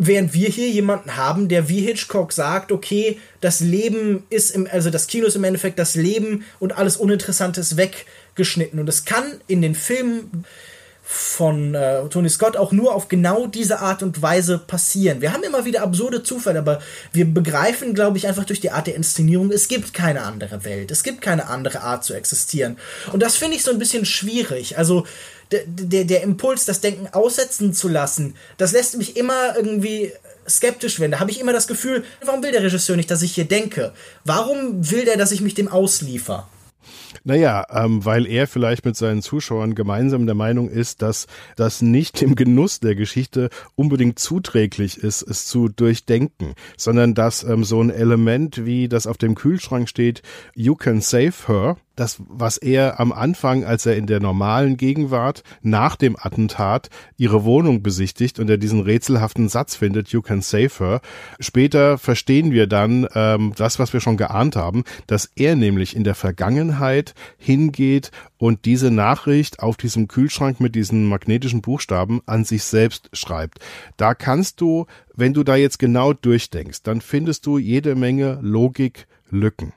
[0.00, 4.90] Während wir hier jemanden haben, der wie Hitchcock sagt, okay, das Leben ist im, also
[4.90, 7.76] das Kino ist im Endeffekt das Leben und alles Uninteressantes
[8.38, 8.78] weggeschnitten.
[8.78, 10.44] Und es kann in den Filmen
[11.02, 15.22] von äh, Tony Scott auch nur auf genau diese Art und Weise passieren.
[15.22, 16.82] Wir haben immer wieder absurde Zufälle, aber
[17.14, 20.90] wir begreifen, glaube ich, einfach durch die Art der Inszenierung, es gibt keine andere Welt,
[20.90, 22.76] es gibt keine andere Art zu existieren.
[23.10, 24.76] Und das finde ich so ein bisschen schwierig.
[24.76, 25.06] Also
[25.50, 30.12] der, der, der Impuls, das Denken aussetzen zu lassen, das lässt mich immer irgendwie
[30.46, 31.12] skeptisch werden.
[31.12, 33.94] Da habe ich immer das Gefühl, warum will der Regisseur nicht, dass ich hier denke?
[34.26, 36.48] Warum will der, dass ich mich dem ausliefer?
[37.24, 41.26] Naja, ähm, weil er vielleicht mit seinen Zuschauern gemeinsam der Meinung ist, dass
[41.56, 47.64] das nicht dem Genuss der Geschichte unbedingt zuträglich ist, es zu durchdenken, sondern dass ähm,
[47.64, 50.22] so ein Element wie das auf dem Kühlschrank steht,
[50.54, 55.42] You can save her, das, was er am Anfang, als er in der normalen Gegenwart
[55.62, 60.70] nach dem Attentat ihre Wohnung besichtigt und er diesen rätselhaften Satz findet, you can save
[60.78, 61.00] her.
[61.40, 66.04] Später verstehen wir dann ähm, das, was wir schon geahnt haben, dass er nämlich in
[66.04, 72.62] der Vergangenheit hingeht und diese Nachricht auf diesem Kühlschrank mit diesen magnetischen Buchstaben an sich
[72.62, 73.58] selbst schreibt.
[73.96, 79.72] Da kannst du, wenn du da jetzt genau durchdenkst, dann findest du jede Menge Logiklücken.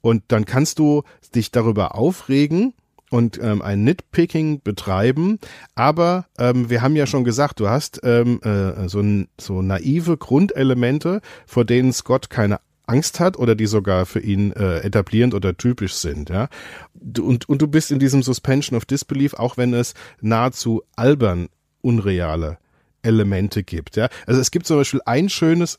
[0.00, 1.02] Und dann kannst du
[1.32, 2.74] dich darüber aufregen
[3.12, 5.38] und ähm, ein Nitpicking betreiben.
[5.74, 9.04] Aber ähm, wir haben ja schon gesagt, du hast ähm, äh, so,
[9.38, 14.78] so naive Grundelemente, vor denen Scott keine Angst hat oder die sogar für ihn äh,
[14.78, 16.48] etablierend oder typisch sind, ja.
[16.94, 21.48] Und, und du bist in diesem Suspension of Disbelief, auch wenn es nahezu albern
[21.80, 22.58] unreale
[23.02, 24.08] Elemente gibt, ja.
[24.26, 25.78] Also es gibt zum Beispiel ein schönes,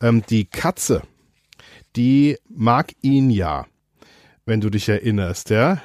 [0.00, 1.02] ähm, die Katze,
[1.96, 3.66] die mag ihn ja
[4.46, 5.80] wenn du dich erinnerst, ja.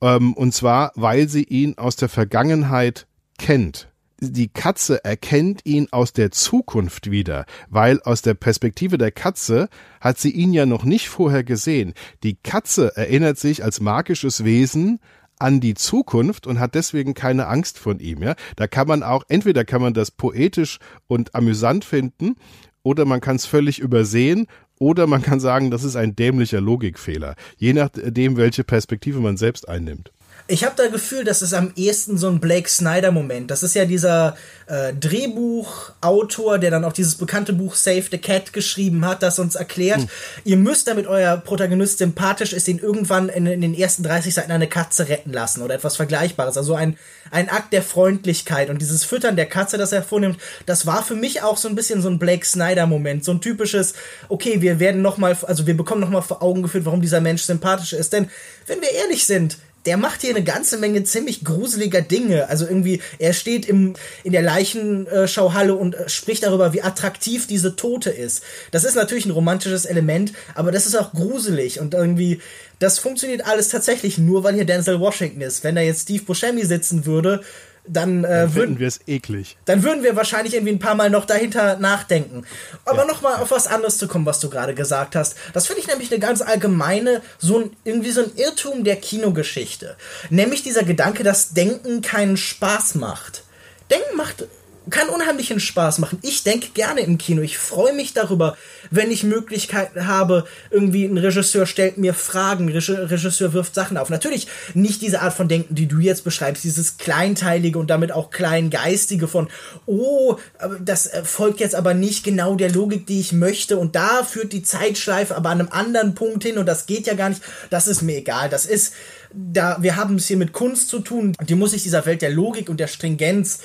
[0.00, 3.06] Ähm, und zwar, weil sie ihn aus der Vergangenheit
[3.38, 3.88] kennt.
[4.18, 9.68] Die Katze erkennt ihn aus der Zukunft wieder, weil aus der Perspektive der Katze
[10.00, 11.92] hat sie ihn ja noch nicht vorher gesehen.
[12.22, 15.00] Die Katze erinnert sich als magisches Wesen
[15.38, 18.22] an die Zukunft und hat deswegen keine Angst von ihm.
[18.22, 20.78] Ja, da kann man auch entweder kann man das poetisch
[21.08, 22.36] und amüsant finden
[22.82, 24.46] oder man kann es völlig übersehen
[24.78, 29.68] oder man kann sagen, das ist ein dämlicher Logikfehler, je nachdem, welche Perspektive man selbst
[29.68, 30.12] einnimmt.
[30.48, 33.50] Ich habe da Gefühl, das ist am ehesten so ein Blake Snyder-Moment.
[33.50, 34.36] Das ist ja dieser
[34.68, 39.56] äh, Drehbuchautor, der dann auch dieses bekannte Buch Save the Cat geschrieben hat, das uns
[39.56, 40.08] erklärt, hm.
[40.44, 44.52] ihr müsst, damit euer Protagonist sympathisch ist, ihn irgendwann in, in, den ersten 30 Seiten
[44.52, 46.56] eine Katze retten lassen oder etwas Vergleichbares.
[46.56, 46.96] Also ein,
[47.32, 51.16] ein Akt der Freundlichkeit und dieses Füttern der Katze, das er vornimmt, das war für
[51.16, 53.24] mich auch so ein bisschen so ein Blake Snyder-Moment.
[53.24, 53.94] So ein typisches,
[54.28, 57.92] okay, wir werden nochmal, also wir bekommen nochmal vor Augen geführt, warum dieser Mensch sympathisch
[57.92, 58.12] ist.
[58.12, 58.30] Denn,
[58.68, 62.48] wenn wir ehrlich sind, der macht hier eine ganze Menge ziemlich gruseliger Dinge.
[62.48, 67.76] Also irgendwie, er steht im, in der Leichenschauhalle und äh, spricht darüber, wie attraktiv diese
[67.76, 68.42] Tote ist.
[68.72, 72.40] Das ist natürlich ein romantisches Element, aber das ist auch gruselig und irgendwie,
[72.78, 75.64] das funktioniert alles tatsächlich nur, weil hier Denzel Washington ist.
[75.64, 77.42] Wenn da jetzt Steve Buscemi sitzen würde,
[77.88, 79.56] dann, äh, dann würden wir es eklig.
[79.64, 82.44] Dann würden wir wahrscheinlich irgendwie ein paar Mal noch dahinter nachdenken.
[82.84, 83.06] Aber ja.
[83.06, 85.36] nochmal auf was anderes zu kommen, was du gerade gesagt hast.
[85.52, 89.96] Das finde ich nämlich eine ganz allgemeine, so ein, irgendwie so ein Irrtum der Kinogeschichte.
[90.30, 93.44] Nämlich dieser Gedanke, dass Denken keinen Spaß macht.
[93.90, 94.46] Denken macht
[94.90, 96.18] kann unheimlichen Spaß machen.
[96.22, 97.42] Ich denke gerne im Kino.
[97.42, 98.56] Ich freue mich darüber,
[98.90, 100.46] wenn ich Möglichkeiten habe.
[100.70, 104.10] Irgendwie ein Regisseur stellt mir Fragen, Regisseur wirft Sachen auf.
[104.10, 108.30] Natürlich nicht diese Art von Denken, die du jetzt beschreibst, dieses kleinteilige und damit auch
[108.30, 109.48] kleingeistige von,
[109.86, 110.36] oh,
[110.80, 114.62] das folgt jetzt aber nicht genau der Logik, die ich möchte und da führt die
[114.62, 117.42] Zeitschleife aber an einem anderen Punkt hin und das geht ja gar nicht.
[117.70, 118.48] Das ist mir egal.
[118.48, 118.94] Das ist,
[119.32, 121.32] da, wir haben es hier mit Kunst zu tun.
[121.42, 123.60] Die muss sich dieser Welt der Logik und der Stringenz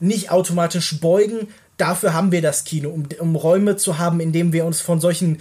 [0.00, 1.48] nicht automatisch beugen.
[1.76, 5.00] Dafür haben wir das Kino, um, um Räume zu haben, in denen wir uns von
[5.00, 5.38] solchen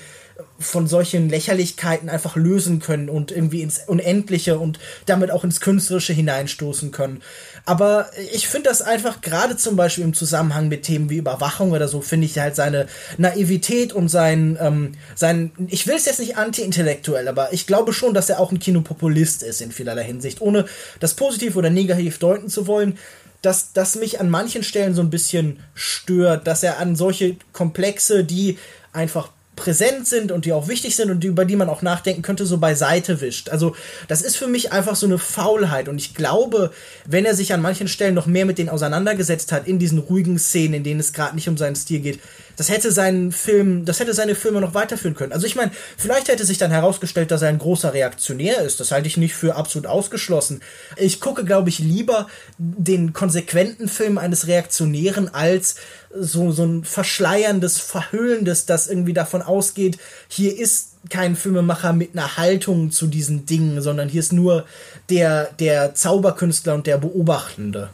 [0.58, 6.14] von solchen Lächerlichkeiten einfach lösen können und irgendwie ins Unendliche und damit auch ins Künstlerische
[6.14, 7.22] hineinstoßen können.
[7.66, 11.88] Aber ich finde das einfach gerade zum Beispiel im Zusammenhang mit Themen wie Überwachung oder
[11.88, 12.88] so, finde ich halt seine
[13.18, 18.14] Naivität und sein, ähm, sein ich will es jetzt nicht anti-intellektuell, aber ich glaube schon,
[18.14, 20.66] dass er auch ein Kinopopulist ist in vielerlei Hinsicht, ohne
[21.00, 22.98] das positiv oder negativ deuten zu wollen
[23.42, 28.24] dass das mich an manchen Stellen so ein bisschen stört, dass er an solche Komplexe,
[28.24, 28.58] die
[28.92, 29.30] einfach
[29.60, 32.46] präsent sind und die auch wichtig sind und die, über die man auch nachdenken könnte,
[32.46, 33.50] so beiseite wischt.
[33.50, 33.76] Also
[34.08, 36.72] das ist für mich einfach so eine Faulheit und ich glaube,
[37.06, 40.40] wenn er sich an manchen Stellen noch mehr mit denen auseinandergesetzt hat, in diesen ruhigen
[40.40, 42.20] Szenen, in denen es gerade nicht um seinen Stil geht,
[42.60, 45.32] das hätte seinen Film, das hätte seine Filme noch weiterführen können.
[45.32, 48.82] Also ich meine, vielleicht hätte sich dann herausgestellt, dass er ein großer Reaktionär ist.
[48.82, 50.60] Das halte ich nicht für absolut ausgeschlossen.
[50.98, 55.76] Ich gucke, glaube ich, lieber den konsequenten Film eines Reaktionären als
[56.14, 59.98] so, so ein verschleierndes, verhüllendes, das irgendwie davon ausgeht,
[60.28, 64.66] hier ist kein Filmemacher mit einer Haltung zu diesen Dingen, sondern hier ist nur
[65.10, 67.92] der, der Zauberkünstler und der Beobachtende.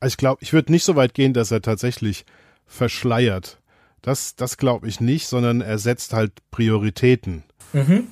[0.00, 2.24] Also ich glaube, ich würde nicht so weit gehen, dass er tatsächlich
[2.66, 3.58] verschleiert.
[4.02, 7.42] Das, das glaube ich nicht, sondern er setzt halt Prioritäten.
[7.72, 8.06] Mhm.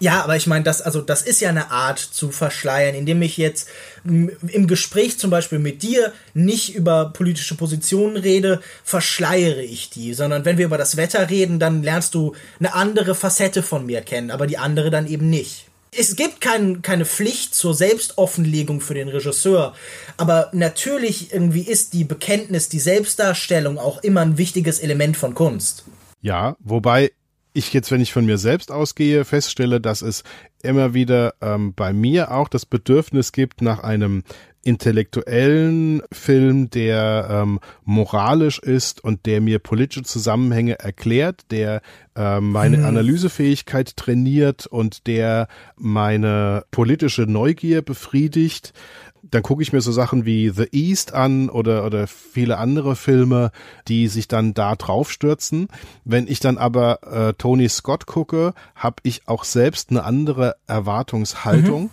[0.00, 3.36] Ja, aber ich meine, das, also das ist ja eine Art zu verschleiern, indem ich
[3.36, 3.68] jetzt
[4.02, 10.46] im Gespräch zum Beispiel mit dir nicht über politische Positionen rede, verschleiere ich die, sondern
[10.46, 14.30] wenn wir über das Wetter reden, dann lernst du eine andere Facette von mir kennen,
[14.30, 15.66] aber die andere dann eben nicht.
[15.94, 19.74] Es gibt kein, keine Pflicht zur Selbstoffenlegung für den Regisseur,
[20.16, 25.84] aber natürlich irgendwie ist die Bekenntnis, die Selbstdarstellung auch immer ein wichtiges Element von Kunst.
[26.22, 27.10] Ja, wobei
[27.52, 30.22] ich jetzt, wenn ich von mir selbst ausgehe, feststelle, dass es
[30.62, 34.22] immer wieder ähm, bei mir auch das Bedürfnis gibt nach einem
[34.62, 41.80] intellektuellen Film, der ähm, moralisch ist und der mir politische Zusammenhänge erklärt, der
[42.14, 42.84] äh, meine hm.
[42.84, 48.74] Analysefähigkeit trainiert und der meine politische Neugier befriedigt
[49.22, 53.50] dann gucke ich mir so Sachen wie The East an oder, oder viele andere Filme,
[53.88, 55.68] die sich dann da drauf stürzen.
[56.04, 61.84] Wenn ich dann aber äh, Tony Scott gucke, habe ich auch selbst eine andere Erwartungshaltung.
[61.84, 61.90] Mhm.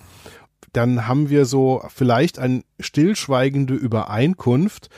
[0.74, 4.90] Dann haben wir so vielleicht eine stillschweigende Übereinkunft.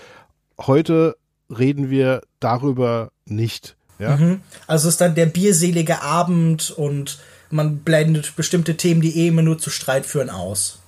[0.59, 1.17] Heute
[1.49, 3.75] reden wir darüber nicht.
[3.97, 4.17] Ja?
[4.17, 4.41] Mhm.
[4.67, 7.19] Also ist dann der bierselige Abend und
[7.49, 10.79] man blendet bestimmte Themen, die eh immer nur zu Streit führen, aus.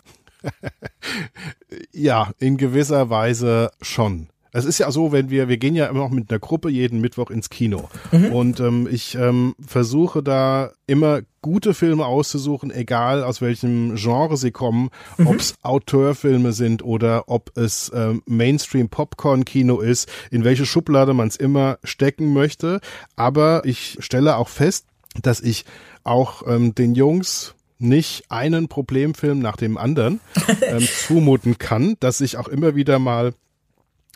[1.92, 4.28] ja, in gewisser Weise schon.
[4.54, 7.00] Es ist ja so, wenn wir, wir gehen ja immer noch mit einer Gruppe jeden
[7.00, 7.90] Mittwoch ins Kino.
[8.12, 8.34] Mhm.
[8.34, 14.52] Und ähm, ich ähm, versuche da immer gute Filme auszusuchen, egal aus welchem Genre sie
[14.52, 15.28] kommen, mhm.
[15.28, 21.38] ob es Auteurfilme sind oder ob es ähm, Mainstream-Popcorn-Kino ist, in welche Schublade man es
[21.38, 22.82] immer stecken möchte.
[23.16, 24.86] Aber ich stelle auch fest,
[25.22, 25.66] dass ich
[26.04, 30.20] auch ähm, den Jungs nicht einen Problemfilm nach dem anderen
[30.62, 33.34] ähm, zumuten kann, dass ich auch immer wieder mal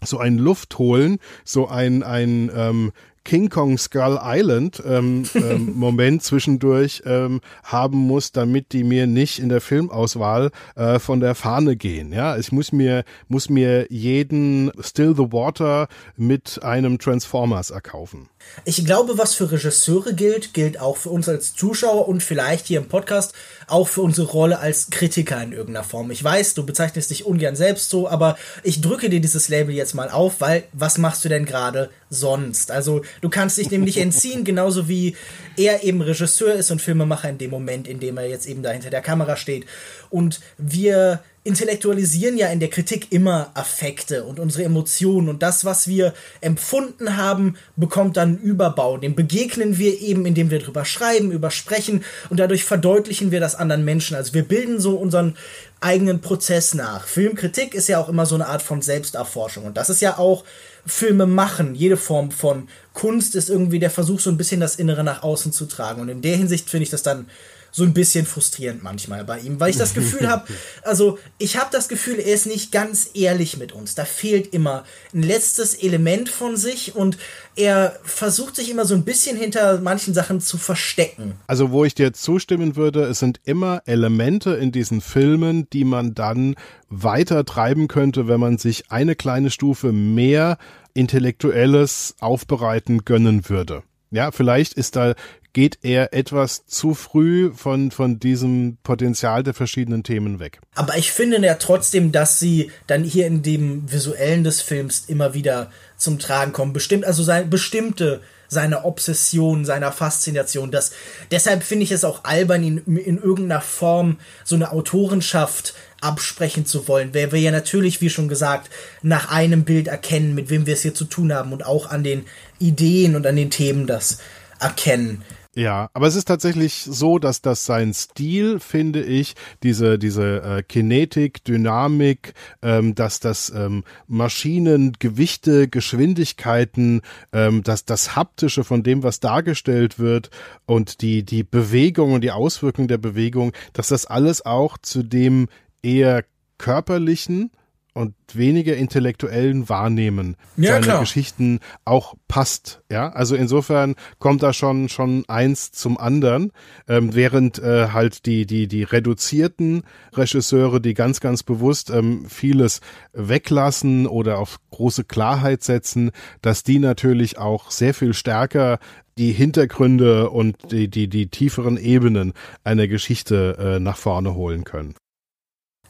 [0.03, 2.91] so ein Luft holen, so ein, ein ähm,
[3.25, 9.39] King Kong Skull Island ähm, ähm, Moment zwischendurch ähm, haben muss, damit die mir nicht
[9.39, 12.13] in der Filmauswahl äh, von der Fahne gehen.
[12.13, 18.29] Ja, ich muss mir muss mir jeden Still the Water mit einem Transformers erkaufen.
[18.63, 22.79] Ich glaube, was für Regisseure gilt, gilt auch für uns als Zuschauer und vielleicht hier
[22.79, 23.33] im Podcast
[23.67, 26.11] auch für unsere Rolle als Kritiker in irgendeiner Form.
[26.11, 29.95] Ich weiß, du bezeichnest dich ungern selbst so, aber ich drücke dir dieses Label jetzt
[29.95, 32.71] mal auf, weil was machst du denn gerade sonst?
[32.71, 35.15] Also du kannst dich dem nicht entziehen, genauso wie
[35.57, 38.71] er eben Regisseur ist und Filmemacher in dem Moment, in dem er jetzt eben da
[38.71, 39.65] hinter der Kamera steht.
[40.09, 45.87] Und wir intellektualisieren ja in der Kritik immer Affekte und unsere Emotionen und das, was
[45.87, 48.97] wir empfunden haben, bekommt dann Überbau.
[48.97, 53.85] Dem begegnen wir eben, indem wir drüber schreiben, übersprechen und dadurch verdeutlichen wir das anderen
[53.85, 54.15] Menschen.
[54.15, 55.37] Also wir bilden so unseren
[55.81, 57.07] eigenen Prozess nach.
[57.07, 60.45] Filmkritik ist ja auch immer so eine Art von Selbsterforschung und das ist ja auch
[60.85, 61.75] Filme machen.
[61.75, 65.51] Jede Form von Kunst ist irgendwie der Versuch, so ein bisschen das Innere nach außen
[65.51, 67.27] zu tragen und in der Hinsicht finde ich das dann
[67.75, 70.47] so ein bisschen frustrierend manchmal bei ihm, weil ich das Gefühl habe,
[70.83, 73.95] also ich habe das Gefühl, er ist nicht ganz ehrlich mit uns.
[73.95, 77.17] Da fehlt immer ein letztes Element von sich und
[77.57, 81.33] er versucht sich immer so ein bisschen hinter manchen Sachen zu verstecken.
[81.47, 86.13] Also wo ich dir zustimmen würde, es sind immer Elemente in diesen Filmen, die man
[86.13, 86.55] dann
[86.87, 90.57] weiter treiben könnte, wenn man sich eine kleine Stufe mehr
[90.93, 93.83] intellektuelles Aufbereiten gönnen würde.
[94.11, 95.15] Ja, vielleicht ist da
[95.55, 100.59] geht er etwas zu früh von, von diesem Potenzial der verschiedenen Themen weg.
[100.75, 105.33] Aber ich finde ja trotzdem, dass sie dann hier in dem Visuellen des Films immer
[105.33, 106.73] wieder zum Tragen kommen.
[106.73, 110.71] Bestimmt, also sein, bestimmte seine Obsession, seiner Faszination.
[110.71, 110.91] Das,
[111.31, 115.73] deshalb finde ich es auch albern, ihn in irgendeiner Form so eine Autorenschaft
[116.05, 118.69] absprechen zu wollen, weil wir ja natürlich, wie schon gesagt,
[119.01, 122.03] nach einem Bild erkennen, mit wem wir es hier zu tun haben und auch an
[122.03, 122.25] den
[122.59, 124.19] Ideen und an den Themen das
[124.59, 125.23] erkennen.
[125.57, 130.63] Ja, aber es ist tatsächlich so, dass das sein Stil, finde ich, diese diese äh,
[130.63, 139.01] Kinetik, Dynamik, ähm, dass das ähm, Maschinen, Gewichte, Geschwindigkeiten, ähm, dass das haptische von dem,
[139.01, 140.29] was dargestellt wird
[140.65, 145.47] und die die Bewegung und die Auswirkungen der Bewegung, dass das alles auch zu dem
[145.85, 146.25] eher
[146.57, 147.51] körperlichen
[147.95, 150.99] und weniger intellektuellen Wahrnehmen ja, seiner klar.
[150.99, 152.81] Geschichten auch passt.
[152.91, 156.51] Ja, also insofern kommt da schon schon eins zum anderen,
[156.89, 159.83] ähm, während äh, halt die die die reduzierten
[160.13, 162.81] Regisseure, die ganz ganz bewusst ähm, vieles
[163.13, 166.11] weglassen oder auf große Klarheit setzen,
[166.41, 168.79] dass die natürlich auch sehr viel stärker
[169.17, 172.33] die Hintergründe und die, die, die tieferen Ebenen
[172.65, 174.95] einer Geschichte äh, nach vorne holen können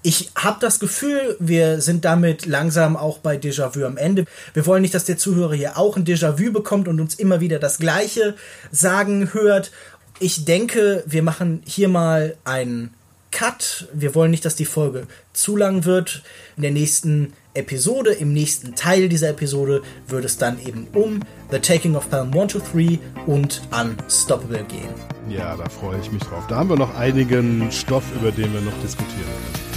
[0.06, 4.26] ich habe das Gefühl, wir sind damit langsam auch bei Déjà-vu am Ende.
[4.54, 7.58] Wir wollen nicht, dass der Zuhörer hier auch ein Déjà-vu bekommt und uns immer wieder
[7.58, 8.36] das Gleiche
[8.72, 9.72] sagen hört.
[10.20, 12.94] Ich denke, wir machen hier mal einen
[13.32, 13.88] Cut.
[13.94, 16.22] Wir wollen nicht, dass die Folge zu lang wird.
[16.56, 21.58] In der nächsten Episode, im nächsten Teil dieser Episode, wird es dann eben um The
[21.58, 24.94] Taking of Palm 1 to 3 und Unstoppable gehen.
[25.30, 26.44] Ja, da freue ich mich drauf.
[26.48, 29.75] Da haben wir noch einigen Stoff, über den wir noch diskutieren können.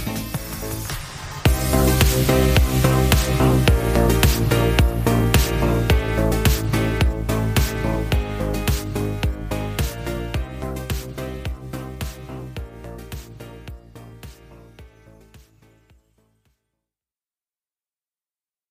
[2.11, 2.58] Thank